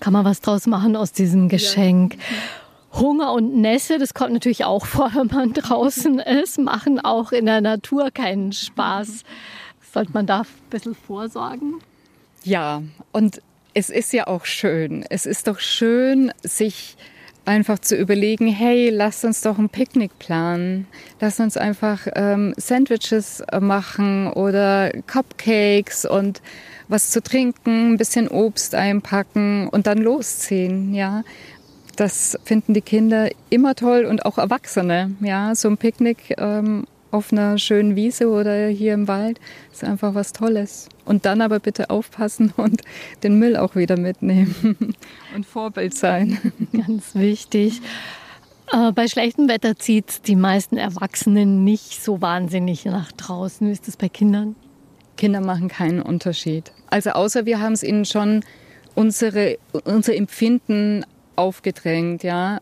kann 0.00 0.12
man 0.12 0.24
was 0.24 0.40
draus 0.40 0.66
machen 0.66 0.96
aus 0.96 1.12
diesem 1.12 1.48
Geschenk. 1.48 2.14
Ja. 2.14 3.00
Hunger 3.00 3.32
und 3.32 3.56
Nässe, 3.56 3.98
das 3.98 4.14
kommt 4.14 4.32
natürlich 4.32 4.64
auch 4.64 4.86
vor, 4.86 5.10
wenn 5.14 5.26
man 5.26 5.52
draußen 5.52 6.18
ist, 6.18 6.58
machen 6.58 7.00
auch 7.00 7.32
in 7.32 7.46
der 7.46 7.60
Natur 7.60 8.10
keinen 8.10 8.52
Spaß. 8.52 9.24
Sollte 9.92 10.12
man 10.12 10.26
da 10.26 10.40
ein 10.40 10.46
bisschen 10.70 10.94
vorsorgen? 10.94 11.80
Ja, 12.44 12.82
und 13.12 13.40
es 13.74 13.90
ist 13.90 14.12
ja 14.12 14.26
auch 14.26 14.44
schön. 14.44 15.04
Es 15.08 15.26
ist 15.26 15.48
doch 15.48 15.58
schön, 15.58 16.32
sich 16.42 16.96
einfach 17.46 17.78
zu 17.78 17.96
überlegen, 17.96 18.48
hey, 18.48 18.90
lass 18.90 19.24
uns 19.24 19.40
doch 19.40 19.58
ein 19.58 19.68
Picknick 19.68 20.18
planen. 20.18 20.86
Lass 21.20 21.40
uns 21.40 21.56
einfach 21.56 22.06
ähm, 22.14 22.54
Sandwiches 22.56 23.42
machen 23.60 24.28
oder 24.32 24.90
Cupcakes 25.06 26.04
und 26.04 26.42
was 26.88 27.10
zu 27.10 27.22
trinken, 27.22 27.92
ein 27.92 27.96
bisschen 27.96 28.28
Obst 28.28 28.74
einpacken 28.74 29.68
und 29.68 29.86
dann 29.86 29.98
losziehen, 29.98 30.94
ja. 30.94 31.24
Das 31.96 32.38
finden 32.44 32.74
die 32.74 32.82
Kinder 32.82 33.30
immer 33.48 33.74
toll 33.74 34.04
und 34.04 34.26
auch 34.26 34.38
Erwachsene, 34.38 35.12
ja. 35.20 35.54
So 35.54 35.68
ein 35.68 35.78
Picknick 35.78 36.34
ähm, 36.38 36.86
auf 37.16 37.32
einer 37.32 37.56
schönen 37.56 37.96
Wiese 37.96 38.28
oder 38.28 38.68
hier 38.68 38.92
im 38.92 39.08
Wald 39.08 39.40
ist 39.72 39.82
einfach 39.82 40.14
was 40.14 40.34
Tolles. 40.34 40.88
Und 41.06 41.24
dann 41.24 41.40
aber 41.40 41.60
bitte 41.60 41.88
aufpassen 41.88 42.52
und 42.56 42.82
den 43.22 43.38
Müll 43.38 43.56
auch 43.56 43.74
wieder 43.74 43.98
mitnehmen 43.98 44.94
und 45.34 45.46
Vorbild 45.46 45.94
sein. 45.94 46.38
Ganz 46.72 47.14
wichtig. 47.14 47.80
Äh, 48.70 48.92
bei 48.92 49.08
schlechtem 49.08 49.48
Wetter 49.48 49.76
zieht 49.76 50.26
die 50.26 50.36
meisten 50.36 50.76
Erwachsenen 50.76 51.64
nicht 51.64 52.04
so 52.04 52.20
wahnsinnig 52.20 52.84
nach 52.84 53.10
draußen. 53.12 53.66
Wie 53.66 53.72
ist 53.72 53.88
das 53.88 53.96
bei 53.96 54.08
Kindern? 54.08 54.54
Kinder 55.16 55.40
machen 55.40 55.68
keinen 55.68 56.02
Unterschied. 56.02 56.72
Also 56.88 57.10
außer 57.10 57.46
wir 57.46 57.60
haben 57.60 57.72
es 57.72 57.82
ihnen 57.82 58.04
schon 58.04 58.44
unsere, 58.94 59.58
unser 59.84 60.14
Empfinden 60.14 61.06
aufgedrängt, 61.36 62.22
ja. 62.22 62.58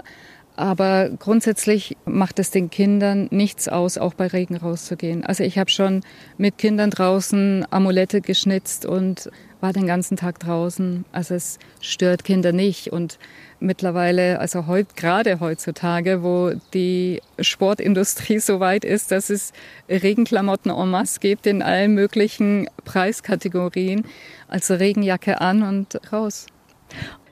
Aber 0.57 1.11
grundsätzlich 1.19 1.97
macht 2.05 2.39
es 2.39 2.53
den 2.53 2.71
Kindern 2.71 3.27
nichts 3.33 3.69
aus, 3.69 3.99
auch 3.99 4.15
bei 4.15 4.29
Regen 4.29 4.57
rauszugehen. 4.57 5.25
Also 5.25 5.43
ich 5.43 5.59
habe 5.59 5.69
schon 5.69 6.03
mit 6.39 6.59
Kindern 6.59 6.91
draußen 6.91 7.67
Amulette 7.71 8.21
geschnitzt 8.21 8.87
und 8.87 9.31
war 9.61 9.73
den 9.73 9.89
ganzen 9.89 10.17
Tag 10.17 10.39
draußen. 10.39 11.07
Also 11.11 11.35
es 11.35 11.59
stört 11.81 12.23
Kinder 12.23 12.53
nicht. 12.53 12.93
Und 12.93 13.19
mittlerweile, 13.59 14.39
also 14.39 14.69
heut, 14.69 14.95
gerade 14.95 15.41
heutzutage, 15.41 16.23
wo 16.23 16.53
die 16.73 17.21
Sportindustrie 17.41 18.39
so 18.39 18.61
weit 18.61 18.85
ist, 18.85 19.11
dass 19.11 19.31
es 19.31 19.53
Regenklamotten 19.89 20.71
en 20.71 20.91
masse 20.91 21.19
gibt 21.19 21.49
in 21.49 21.63
allen 21.63 21.95
möglichen 21.95 22.69
Preiskategorien. 22.85 24.05
Also 24.47 24.75
Regenjacke 24.75 25.41
an 25.41 25.65
und 25.65 26.13
raus. 26.13 26.47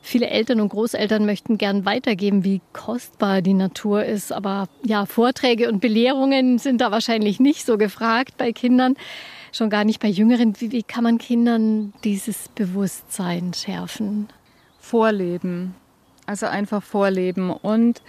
Viele 0.04 0.28
Eltern 0.28 0.60
und 0.60 0.68
Großeltern 0.70 1.24
möchten 1.24 1.58
gern 1.58 1.84
weitergeben, 1.84 2.42
wie 2.42 2.60
kostbar 2.72 3.40
die 3.40 3.54
Natur 3.54 4.04
ist. 4.04 4.32
Aber 4.32 4.68
ja, 4.84 5.06
Vorträge 5.06 5.68
und 5.68 5.80
Belehrungen 5.80 6.58
sind 6.58 6.80
da 6.80 6.90
wahrscheinlich 6.90 7.38
nicht 7.38 7.64
so 7.64 7.78
gefragt 7.78 8.36
bei 8.36 8.52
Kindern, 8.52 8.96
schon 9.52 9.70
gar 9.70 9.84
nicht 9.84 10.00
bei 10.00 10.08
Jüngeren. 10.08 10.60
Wie, 10.60 10.72
wie 10.72 10.82
kann 10.82 11.04
man 11.04 11.18
Kindern 11.18 11.92
dieses 12.02 12.48
Bewusstsein 12.48 13.54
schärfen? 13.54 14.28
Vorleben. 14.80 15.76
Also 16.26 16.46
einfach 16.46 16.82
vorleben 16.82 17.50
und 17.50 18.02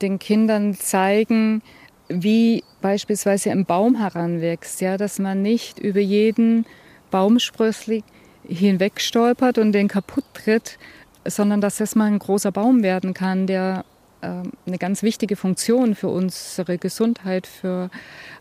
den 0.00 0.18
Kindern 0.18 0.72
zeigen, 0.74 1.62
wie 2.08 2.64
beispielsweise 2.80 3.50
ein 3.50 3.66
Baum 3.66 3.96
heranwächst, 3.96 4.80
ja, 4.80 4.96
dass 4.96 5.18
man 5.18 5.42
nicht 5.42 5.78
über 5.78 6.00
jeden 6.00 6.64
Baumsprössling 7.10 8.02
hinwegstolpert 8.46 9.58
und 9.58 9.72
den 9.72 9.88
kaputt 9.88 10.24
tritt, 10.34 10.78
sondern 11.26 11.60
dass 11.60 11.78
das 11.78 11.94
mal 11.94 12.06
ein 12.06 12.18
großer 12.18 12.52
Baum 12.52 12.82
werden 12.82 13.14
kann, 13.14 13.46
der 13.46 13.84
äh, 14.20 14.26
eine 14.66 14.78
ganz 14.78 15.02
wichtige 15.02 15.36
Funktion 15.36 15.94
für 15.94 16.08
unsere 16.08 16.78
Gesundheit, 16.78 17.46
für, 17.46 17.90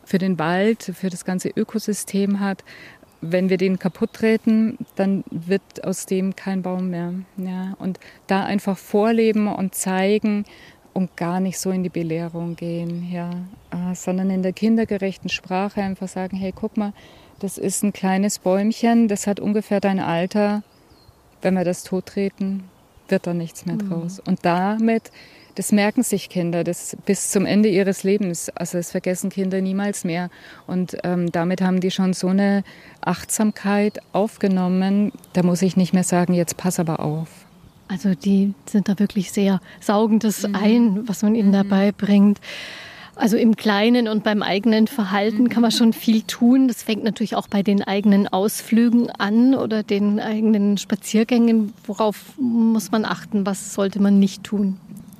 für 0.05 0.17
den 0.17 0.39
Wald, 0.39 0.83
für 0.83 1.09
das 1.09 1.25
ganze 1.25 1.49
Ökosystem 1.49 2.39
hat. 2.39 2.63
Wenn 3.21 3.49
wir 3.49 3.57
den 3.57 3.79
kaputt 3.79 4.13
treten, 4.13 4.77
dann 4.95 5.23
wird 5.29 5.83
aus 5.83 6.05
dem 6.05 6.35
kein 6.35 6.61
Baum 6.61 6.89
mehr. 6.89 7.13
Ja? 7.37 7.75
Und 7.79 7.99
da 8.27 8.43
einfach 8.43 8.77
vorleben 8.77 9.47
und 9.47 9.75
zeigen, 9.75 10.45
und 10.93 11.17
gar 11.17 11.39
nicht 11.39 11.59
so 11.59 11.71
in 11.71 11.83
die 11.83 11.89
Belehrung 11.89 12.55
gehen, 12.55 13.09
ja, 13.11 13.31
äh, 13.71 13.95
sondern 13.95 14.29
in 14.29 14.43
der 14.43 14.53
kindergerechten 14.53 15.29
Sprache 15.29 15.81
einfach 15.81 16.07
sagen, 16.07 16.37
hey, 16.37 16.53
guck 16.55 16.77
mal, 16.77 16.93
das 17.39 17.57
ist 17.57 17.83
ein 17.83 17.93
kleines 17.93 18.39
Bäumchen, 18.39 19.07
das 19.07 19.27
hat 19.27 19.39
ungefähr 19.39 19.81
dein 19.81 19.99
Alter. 19.99 20.63
Wenn 21.41 21.55
wir 21.55 21.65
das 21.65 21.83
tottreten, 21.83 22.63
wird 23.13 23.27
da 23.27 23.33
nichts 23.33 23.65
mehr 23.67 23.75
mhm. 23.75 23.89
draus. 23.89 24.17
Mhm. 24.17 24.23
Und 24.25 24.39
damit, 24.41 25.11
das 25.55 25.71
merken 25.71 26.01
sich 26.01 26.29
Kinder 26.29 26.63
das 26.63 26.97
bis 27.05 27.29
zum 27.29 27.45
Ende 27.45 27.69
ihres 27.69 28.03
Lebens. 28.03 28.49
Also 28.49 28.79
das 28.79 28.89
vergessen 28.89 29.29
Kinder 29.29 29.61
niemals 29.61 30.03
mehr. 30.03 30.31
Und 30.65 30.97
ähm, 31.03 31.31
damit 31.31 31.61
haben 31.61 31.79
die 31.79 31.91
schon 31.91 32.13
so 32.13 32.29
eine 32.29 32.63
Achtsamkeit 33.01 33.99
aufgenommen. 34.13 35.11
Da 35.33 35.43
muss 35.43 35.61
ich 35.61 35.77
nicht 35.77 35.93
mehr 35.93 36.03
sagen, 36.03 36.33
jetzt 36.33 36.57
pass 36.57 36.79
aber 36.79 36.99
auf. 36.99 37.29
Also 37.87 38.15
die 38.15 38.55
sind 38.65 38.89
da 38.89 38.97
wirklich 38.97 39.31
sehr 39.31 39.61
saugendes 39.79 40.47
mhm. 40.47 40.55
ein, 40.55 41.07
was 41.07 41.21
man 41.21 41.35
ihnen 41.35 41.49
mhm. 41.49 41.53
dabei 41.53 41.91
bringt. 41.91 42.39
Also 43.15 43.37
im 43.37 43.55
Kleinen 43.55 44.07
und 44.07 44.23
beim 44.23 44.41
eigenen 44.41 44.87
Verhalten 44.87 45.47
kann 45.49 45.61
man 45.61 45.71
schon 45.71 45.93
viel 45.93 46.23
tun. 46.23 46.67
Das 46.67 46.81
fängt 46.81 47.03
natürlich 47.03 47.35
auch 47.35 47.47
bei 47.47 47.61
den 47.61 47.83
eigenen 47.83 48.27
Ausflügen 48.27 49.11
an 49.11 49.53
oder 49.53 49.83
den 49.83 50.19
eigenen 50.19 50.77
Spaziergängen. 50.77 51.73
Worauf 51.85 52.33
muss 52.39 52.91
man 52.91 53.05
achten? 53.05 53.45
Was 53.45 53.75
sollte 53.75 54.01
man 54.01 54.17
nicht 54.17 54.43
tun? 54.43 54.77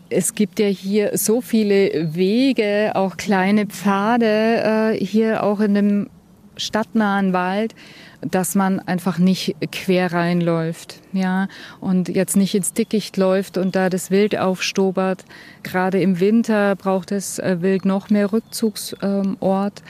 Es 0.10 0.34
gibt 0.34 0.60
ja 0.60 0.68
hier 0.68 1.18
so 1.18 1.42
viele 1.42 2.16
Wege, 2.16 2.92
auch 2.96 3.18
kleine 3.18 3.68
Pfade, 3.68 4.96
äh, 4.96 5.06
hier 5.06 5.44
auch 5.44 5.60
in 5.60 5.76
dem 5.76 6.10
stadtnahen 6.58 7.34
Wald, 7.34 7.74
dass 8.30 8.56
man 8.56 8.80
einfach 8.80 9.18
nicht 9.18 9.56
quer 9.72 10.12
reinläuft, 10.12 11.02
ja, 11.12 11.48
und 11.80 12.10
jetzt 12.10 12.36
nicht 12.36 12.56
ins 12.56 12.74
Dickicht 12.74 13.18
läuft 13.18 13.58
und 13.58 13.76
da 13.76 13.90
das 13.90 14.12
Wild 14.12 14.38
aufstobert. 14.38 15.26
Gerade 15.64 16.02
im 16.02 16.20
Winter 16.20 16.76
braucht 16.76 17.12
das 17.12 17.40
äh, 17.40 17.62
Wild 17.62 17.86
noch 17.86 18.10
mehr 18.10 18.32
Rückzugsort. 18.32 19.84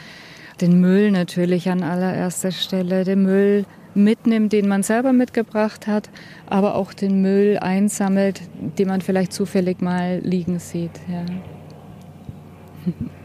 Den 0.62 0.80
Müll 0.80 1.12
natürlich 1.12 1.70
an 1.70 1.84
allererster 1.84 2.52
Stelle, 2.52 3.04
den 3.04 3.24
Müll 3.24 3.66
mitnimmt, 3.96 4.54
den 4.54 4.68
man 4.68 4.84
selber 4.84 5.14
mitgebracht 5.14 5.88
hat, 5.88 6.10
aber 6.48 6.76
auch 6.76 6.94
den 6.94 7.22
Müll 7.22 7.58
einsammelt, 7.60 8.42
den 8.78 8.88
man 8.88 9.02
vielleicht 9.02 9.34
zufällig 9.34 9.82
mal 9.82 10.20
liegen 10.24 10.60
sieht, 10.60 11.00
ja. 11.08 11.26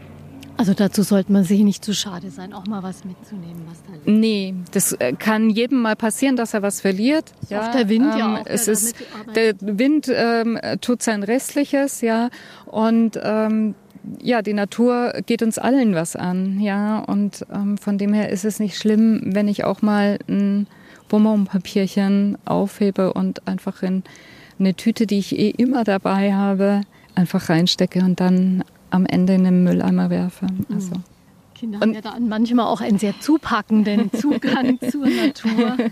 Also 0.59 0.73
dazu 0.73 1.03
sollte 1.03 1.31
man 1.31 1.45
sich 1.45 1.61
nicht 1.61 1.85
zu 1.85 1.93
schade 1.93 2.29
sein, 2.31 2.51
auch 2.51 2.65
mal 2.67 2.83
was 2.83 3.05
mitzunehmen, 3.05 3.63
was 3.69 3.81
da 3.81 3.93
liegt. 3.93 4.07
Nee, 4.07 4.53
das 4.73 4.91
äh, 4.91 5.13
kann 5.13 5.49
jedem 5.49 5.81
mal 5.81 5.95
passieren, 5.95 6.35
dass 6.35 6.53
er 6.53 6.61
was 6.61 6.81
verliert. 6.81 7.31
Ja, 7.47 7.61
auch 7.61 7.71
der 7.71 7.87
Wind 7.87 8.11
ähm, 8.11 8.19
ja 8.19 8.35
auch. 8.35 8.45
Es 8.45 8.67
ist, 8.67 8.93
der 9.35 9.53
Wind 9.61 10.11
ähm, 10.13 10.59
tut 10.81 11.01
sein 11.01 11.23
Restliches, 11.23 12.01
ja. 12.01 12.29
Und 12.65 13.17
ähm, 13.23 13.73
ja, 14.21 14.41
die 14.41 14.51
Natur 14.51 15.13
geht 15.25 15.43
uns 15.43 15.57
allen 15.57 15.95
was 15.95 16.17
an, 16.17 16.59
ja. 16.59 16.99
Und 16.99 17.45
ähm, 17.53 17.77
von 17.77 17.97
dem 17.97 18.11
her 18.11 18.27
ist 18.27 18.43
es 18.43 18.59
nicht 18.59 18.75
schlimm, 18.75 19.21
wenn 19.27 19.47
ich 19.47 19.63
auch 19.63 19.81
mal 19.81 20.19
ein 20.27 20.67
Bonbonpapierchen 21.07 22.37
aufhebe 22.43 23.13
und 23.13 23.47
einfach 23.47 23.81
in 23.81 24.03
eine 24.59 24.75
Tüte, 24.75 25.07
die 25.07 25.19
ich 25.19 25.39
eh 25.39 25.51
immer 25.51 25.85
dabei 25.85 26.33
habe, 26.33 26.81
einfach 27.15 27.47
reinstecke 27.47 27.99
und 27.99 28.19
dann 28.19 28.65
am 28.89 29.05
Ende 29.05 29.33
in 29.33 29.43
den 29.43 29.63
Mülleimer 29.63 30.09
werfe. 30.09 30.47
Also. 30.73 30.93
Kinder 31.55 31.79
haben 31.81 31.93
ja 31.93 32.01
dann 32.01 32.29
manchmal 32.29 32.67
auch 32.67 32.81
einen 32.81 32.99
sehr 32.99 33.19
zupackenden 33.19 34.11
Zugang 34.19 34.79
zur 34.89 35.07
Natur. 35.07 35.77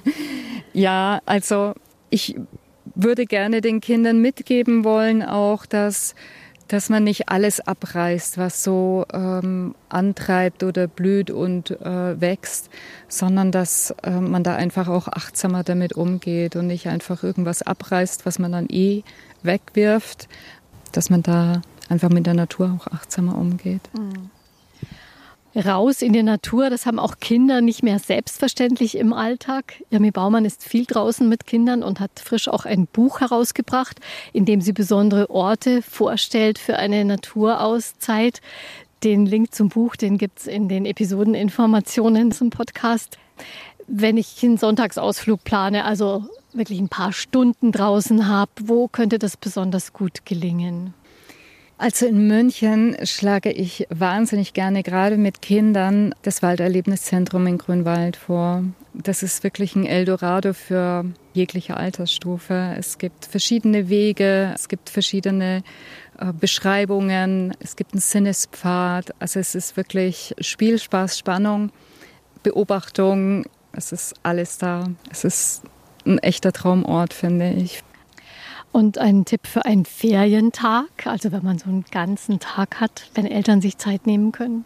Ja, 0.73 1.21
also 1.25 1.73
ich 2.11 2.35
würde 2.93 3.25
gerne 3.25 3.61
den 3.61 3.81
Kindern 3.81 4.21
mitgeben 4.21 4.83
wollen, 4.83 5.23
auch 5.23 5.65
dass 5.65 6.13
dass 6.67 6.89
man 6.89 7.03
nicht 7.03 7.29
alles 7.29 7.61
abreißt, 7.61 8.37
was 8.37 8.63
so 8.63 9.05
ähm, 9.13 9.73
antreibt 9.89 10.63
oder 10.63 10.87
blüht 10.87 11.31
und 11.31 11.71
äh, 11.71 12.19
wächst, 12.19 12.69
sondern 13.07 13.51
dass 13.51 13.91
äh, 14.03 14.11
man 14.11 14.43
da 14.43 14.55
einfach 14.55 14.87
auch 14.87 15.07
achtsamer 15.07 15.63
damit 15.63 15.93
umgeht 15.93 16.55
und 16.55 16.67
nicht 16.67 16.87
einfach 16.87 17.23
irgendwas 17.23 17.61
abreißt, 17.61 18.25
was 18.25 18.39
man 18.39 18.51
dann 18.51 18.67
eh 18.69 19.03
wegwirft, 19.43 20.27
dass 20.91 21.09
man 21.09 21.23
da 21.23 21.61
einfach 21.89 22.09
mit 22.09 22.25
der 22.25 22.33
Natur 22.33 22.77
auch 22.79 22.87
achtsamer 22.91 23.37
umgeht. 23.37 23.81
Mhm. 23.97 24.29
Raus 25.55 26.03
in 26.03 26.13
die 26.13 26.21
Natur, 26.21 26.69
das 26.69 26.85
haben 26.85 26.99
auch 26.99 27.15
Kinder 27.19 27.61
nicht 27.61 27.81
mehr 27.81 27.97
selbstverständlich 27.97 28.95
im 28.95 29.11
Alltag. 29.11 29.81
Jami 29.89 30.11
Baumann 30.11 30.45
ist 30.45 30.63
viel 30.63 30.85
draußen 30.85 31.27
mit 31.27 31.47
Kindern 31.47 31.81
und 31.81 31.99
hat 31.99 32.11
frisch 32.23 32.47
auch 32.47 32.65
ein 32.65 32.85
Buch 32.85 33.21
herausgebracht, 33.21 33.99
in 34.33 34.45
dem 34.45 34.61
sie 34.61 34.73
besondere 34.73 35.31
Orte 35.31 35.81
vorstellt 35.81 36.59
für 36.59 36.77
eine 36.77 37.03
Naturauszeit. 37.05 38.41
Den 39.03 39.25
Link 39.25 39.53
zum 39.53 39.69
Buch, 39.69 39.95
den 39.95 40.19
gibt 40.19 40.39
es 40.39 40.47
in 40.47 40.69
den 40.69 40.85
Episodeninformationen 40.85 42.31
zum 42.31 42.51
Podcast. 42.51 43.17
Wenn 43.87 44.17
ich 44.17 44.43
einen 44.43 44.57
Sonntagsausflug 44.57 45.43
plane, 45.43 45.85
also 45.85 46.25
wirklich 46.53 46.79
ein 46.79 46.89
paar 46.89 47.13
Stunden 47.13 47.71
draußen 47.71 48.27
habe, 48.27 48.51
wo 48.63 48.87
könnte 48.87 49.17
das 49.17 49.37
besonders 49.37 49.93
gut 49.93 50.25
gelingen? 50.25 50.93
Also 51.79 52.07
in 52.07 52.27
München 52.27 52.97
schlage 53.03 53.51
ich 53.51 53.85
wahnsinnig 53.91 54.53
gerne 54.53 54.81
gerade 54.81 55.15
mit 55.15 55.43
Kindern 55.43 56.15
das 56.23 56.41
Walderlebniszentrum 56.41 57.45
in 57.45 57.59
Grünwald 57.59 58.17
vor. 58.17 58.63
Das 58.95 59.21
ist 59.21 59.43
wirklich 59.43 59.75
ein 59.75 59.85
Eldorado 59.85 60.53
für 60.53 61.05
jegliche 61.33 61.77
Altersstufe. 61.77 62.73
Es 62.79 62.97
gibt 62.97 63.25
verschiedene 63.25 63.89
Wege, 63.89 64.53
es 64.55 64.69
gibt 64.69 64.89
verschiedene 64.89 65.61
äh, 66.17 66.33
Beschreibungen, 66.33 67.53
es 67.59 67.75
gibt 67.75 67.93
einen 67.93 68.01
Sinnespfad. 68.01 69.13
Also 69.19 69.39
es 69.39 69.53
ist 69.53 69.77
wirklich 69.77 70.33
Spiel, 70.39 70.79
Spaß, 70.79 71.19
Spannung, 71.19 71.71
Beobachtung. 72.41 73.45
Es 73.71 73.91
ist 73.91 74.15
alles 74.23 74.57
da. 74.57 74.87
Es 75.11 75.23
ist 75.23 75.61
ein 76.07 76.17
echter 76.17 76.51
Traumort, 76.51 77.13
finde 77.13 77.51
ich. 77.51 77.83
Und 78.77 78.99
ein 78.99 79.25
Tipp 79.25 79.47
für 79.47 79.65
einen 79.65 79.85
Ferientag, 79.85 81.07
also 81.07 81.31
wenn 81.31 81.43
man 81.43 81.57
so 81.57 81.67
einen 81.67 81.83
ganzen 81.89 82.39
Tag 82.39 82.79
hat, 82.79 83.09
wenn 83.15 83.25
Eltern 83.25 83.59
sich 83.59 83.79
Zeit 83.79 84.05
nehmen 84.05 84.31
können. 84.31 84.65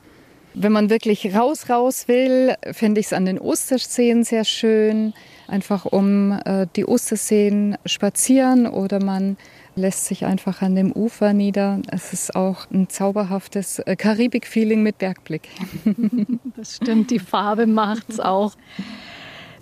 Wenn 0.54 0.74
man 0.74 0.90
wirklich 0.90 1.34
raus, 1.34 1.70
raus 1.70 2.10
will, 2.10 2.56
finde 2.74 3.00
ich 3.00 3.06
es 3.06 3.14
an 3.14 3.24
den 3.24 3.40
Osterseen 3.40 4.26
sehr 4.26 4.44
schön. 4.44 5.14
Einfach 5.48 5.86
um 5.86 6.38
äh, 6.44 6.68
die 6.76 6.86
Osterseen 6.86 7.78
spazieren 7.86 8.68
oder 8.68 9.02
man 9.02 9.38
lässt 9.78 10.08
sich 10.08 10.26
einfach 10.26 10.62
an 10.62 10.76
dem 10.76 10.92
Ufer 10.92 11.32
nieder. 11.32 11.82
Es 11.90 12.12
ist 12.12 12.36
auch 12.36 12.70
ein 12.70 12.90
zauberhaftes 12.90 13.80
äh, 13.80 13.96
Karibik-Feeling 13.96 14.84
mit 14.84 14.98
Bergblick. 14.98 15.48
das 16.58 16.76
stimmt, 16.76 17.12
die 17.12 17.20
Farbe 17.20 17.66
macht 17.66 18.10
es 18.10 18.20
auch. 18.20 18.58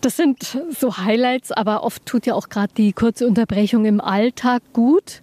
Das 0.02 0.16
sind 0.16 0.58
so 0.72 0.98
Highlights, 0.98 1.52
aber 1.52 1.84
oft 1.84 2.06
tut 2.06 2.26
ja 2.26 2.34
auch 2.34 2.50
gerade 2.50 2.74
die 2.76 2.94
kurze 2.94 3.28
Unterbrechung 3.28 3.86
im 3.86 4.00
Alltag 4.00 4.62
gut. 4.74 5.22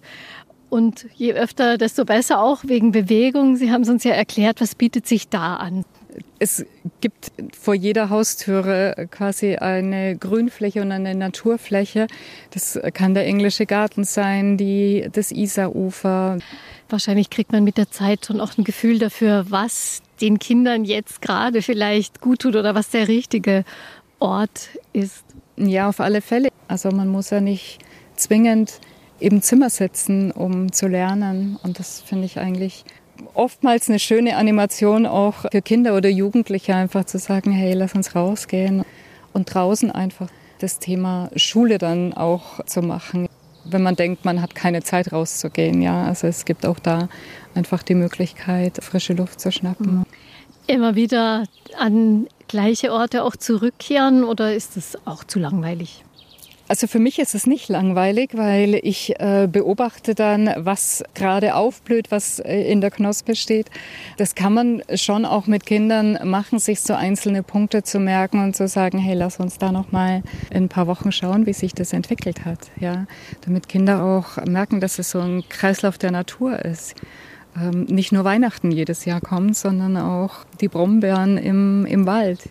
Und 0.69 1.07
je 1.15 1.33
öfter, 1.33 1.77
desto 1.77 2.03
besser 2.05 2.41
auch 2.41 2.63
wegen 2.65 2.91
Bewegung. 2.91 3.55
Sie 3.55 3.71
haben 3.71 3.83
es 3.83 3.89
uns 3.89 4.03
ja 4.03 4.11
erklärt, 4.11 4.59
was 4.59 4.75
bietet 4.75 5.07
sich 5.07 5.29
da 5.29 5.55
an? 5.55 5.85
Es 6.39 6.65
gibt 6.99 7.31
vor 7.57 7.73
jeder 7.73 8.09
Haustüre 8.09 9.07
quasi 9.09 9.55
eine 9.55 10.17
Grünfläche 10.17 10.81
und 10.81 10.91
eine 10.91 11.15
Naturfläche. 11.15 12.07
Das 12.51 12.79
kann 12.93 13.13
der 13.13 13.25
englische 13.25 13.65
Garten 13.65 14.03
sein, 14.03 14.57
die, 14.57 15.07
das 15.11 15.31
Isarufer. 15.31 16.39
Wahrscheinlich 16.89 17.29
kriegt 17.29 17.51
man 17.51 17.63
mit 17.63 17.77
der 17.77 17.91
Zeit 17.91 18.25
schon 18.25 18.41
auch 18.41 18.57
ein 18.57 18.63
Gefühl 18.63 18.99
dafür, 18.99 19.45
was 19.49 20.01
den 20.21 20.39
Kindern 20.39 20.85
jetzt 20.85 21.21
gerade 21.21 21.61
vielleicht 21.61 22.21
gut 22.21 22.39
tut 22.39 22.55
oder 22.55 22.75
was 22.75 22.89
der 22.89 23.07
richtige 23.07 23.63
Ort 24.19 24.69
ist. 24.93 25.23
Ja, 25.57 25.89
auf 25.89 25.99
alle 25.99 26.21
Fälle. 26.21 26.49
Also 26.67 26.91
man 26.91 27.07
muss 27.07 27.29
ja 27.29 27.41
nicht 27.41 27.79
zwingend 28.15 28.79
im 29.19 29.41
Zimmer 29.41 29.69
sitzen, 29.69 30.31
um 30.31 30.71
zu 30.71 30.87
lernen. 30.87 31.57
Und 31.63 31.79
das 31.79 32.01
finde 32.01 32.25
ich 32.25 32.39
eigentlich 32.39 32.85
oftmals 33.33 33.89
eine 33.89 33.99
schöne 33.99 34.37
Animation 34.37 35.05
auch 35.05 35.45
für 35.51 35.61
Kinder 35.61 35.95
oder 35.95 36.09
Jugendliche, 36.09 36.75
einfach 36.75 37.05
zu 37.05 37.17
sagen, 37.17 37.51
hey, 37.51 37.73
lass 37.73 37.95
uns 37.95 38.15
rausgehen 38.15 38.83
und 39.33 39.53
draußen 39.53 39.91
einfach 39.91 40.29
das 40.59 40.79
Thema 40.79 41.29
Schule 41.35 41.77
dann 41.77 42.13
auch 42.13 42.63
zu 42.65 42.81
machen. 42.81 43.27
Wenn 43.65 43.83
man 43.83 43.95
denkt, 43.95 44.25
man 44.25 44.41
hat 44.41 44.55
keine 44.55 44.81
Zeit 44.81 45.11
rauszugehen, 45.11 45.81
ja. 45.81 46.05
Also 46.05 46.27
es 46.27 46.45
gibt 46.45 46.65
auch 46.65 46.79
da 46.79 47.09
einfach 47.53 47.83
die 47.83 47.95
Möglichkeit, 47.95 48.79
frische 48.81 49.13
Luft 49.13 49.39
zu 49.39 49.51
schnappen. 49.51 50.05
Immer 50.67 50.95
wieder 50.95 51.43
an 51.77 52.27
gleiche 52.47 52.91
Orte 52.91 53.23
auch 53.23 53.35
zurückkehren 53.35 54.23
oder 54.23 54.53
ist 54.53 54.77
es 54.77 54.97
auch 55.05 55.23
zu 55.23 55.39
langweilig? 55.39 56.03
Also 56.69 56.87
für 56.87 56.99
mich 56.99 57.17
ist 57.19 57.33
es 57.33 57.47
nicht 57.47 57.69
langweilig, 57.69 58.31
weil 58.33 58.75
ich 58.75 59.17
äh, 59.21 59.47
beobachte 59.49 60.15
dann, 60.15 60.51
was 60.57 61.01
gerade 61.13 61.55
aufblüht, 61.55 62.11
was 62.11 62.39
äh, 62.39 62.59
in 62.63 62.81
der 62.81 62.91
Knospe 62.91 63.35
steht. 63.35 63.67
Das 64.17 64.35
kann 64.35 64.53
man 64.53 64.83
schon 64.95 65.25
auch 65.25 65.47
mit 65.47 65.65
Kindern 65.65 66.19
machen, 66.25 66.59
sich 66.59 66.81
so 66.81 66.93
einzelne 66.93 67.41
Punkte 67.41 67.83
zu 67.83 67.99
merken 67.99 68.43
und 68.43 68.55
zu 68.55 68.67
sagen, 68.67 68.97
hey, 68.97 69.15
lass 69.15 69.39
uns 69.39 69.57
da 69.57 69.71
noch 69.71 69.93
mal 69.93 70.23
in 70.49 70.65
ein 70.65 70.69
paar 70.69 70.87
Wochen 70.87 71.13
schauen, 71.13 71.45
wie 71.45 71.53
sich 71.53 71.73
das 71.73 71.93
entwickelt 71.93 72.43
hat, 72.43 72.59
ja, 72.79 73.05
damit 73.45 73.69
Kinder 73.69 74.03
auch 74.03 74.43
merken, 74.45 74.81
dass 74.81 74.99
es 74.99 75.11
so 75.11 75.19
ein 75.21 75.47
Kreislauf 75.47 75.97
der 75.97 76.11
Natur 76.11 76.65
ist. 76.65 76.95
Ähm, 77.59 77.85
nicht 77.85 78.11
nur 78.11 78.23
Weihnachten 78.23 78.71
jedes 78.71 79.05
Jahr 79.05 79.21
kommt, 79.21 79.55
sondern 79.55 79.97
auch 79.97 80.45
die 80.61 80.67
Brombeeren 80.67 81.37
im, 81.37 81.85
im 81.85 82.05
Wald. 82.05 82.49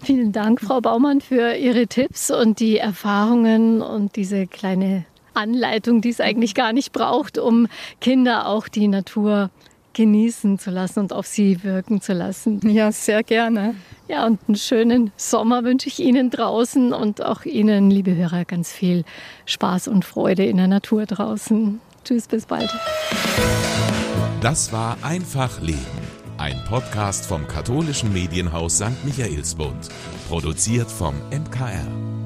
Vielen 0.00 0.32
Dank, 0.32 0.60
Frau 0.60 0.80
Baumann, 0.80 1.20
für 1.20 1.54
Ihre 1.54 1.86
Tipps 1.86 2.30
und 2.30 2.60
die 2.60 2.78
Erfahrungen 2.78 3.82
und 3.82 4.16
diese 4.16 4.46
kleine 4.46 5.04
Anleitung, 5.34 6.00
die 6.00 6.10
es 6.10 6.20
eigentlich 6.20 6.54
gar 6.54 6.72
nicht 6.72 6.92
braucht, 6.92 7.38
um 7.38 7.66
Kinder 8.00 8.46
auch 8.46 8.68
die 8.68 8.88
Natur 8.88 9.50
genießen 9.92 10.60
zu 10.60 10.70
lassen 10.70 11.00
und 11.00 11.12
auf 11.12 11.26
sie 11.26 11.64
wirken 11.64 12.00
zu 12.00 12.12
lassen. 12.12 12.60
Ja, 12.62 12.92
sehr 12.92 13.24
gerne. 13.24 13.74
Ja, 14.06 14.26
und 14.26 14.38
einen 14.46 14.56
schönen 14.56 15.10
Sommer 15.16 15.64
wünsche 15.64 15.88
ich 15.88 15.98
Ihnen 15.98 16.30
draußen 16.30 16.92
und 16.92 17.24
auch 17.24 17.44
Ihnen, 17.44 17.90
liebe 17.90 18.14
Hörer, 18.14 18.44
ganz 18.44 18.70
viel 18.70 19.04
Spaß 19.46 19.88
und 19.88 20.04
Freude 20.04 20.44
in 20.44 20.56
der 20.56 20.68
Natur 20.68 21.04
draußen. 21.04 21.80
Tschüss, 22.04 22.28
bis 22.28 22.46
bald. 22.46 22.70
Das 24.40 24.72
war 24.72 24.96
Einfach 25.02 25.60
Leben 25.60 25.78
ein 26.38 26.62
Podcast 26.68 27.26
vom 27.26 27.46
katholischen 27.48 28.12
Medienhaus 28.12 28.76
St. 28.76 29.04
Michaelsbund, 29.04 29.88
produziert 30.28 30.90
vom 30.90 31.14
MKR. 31.30 32.17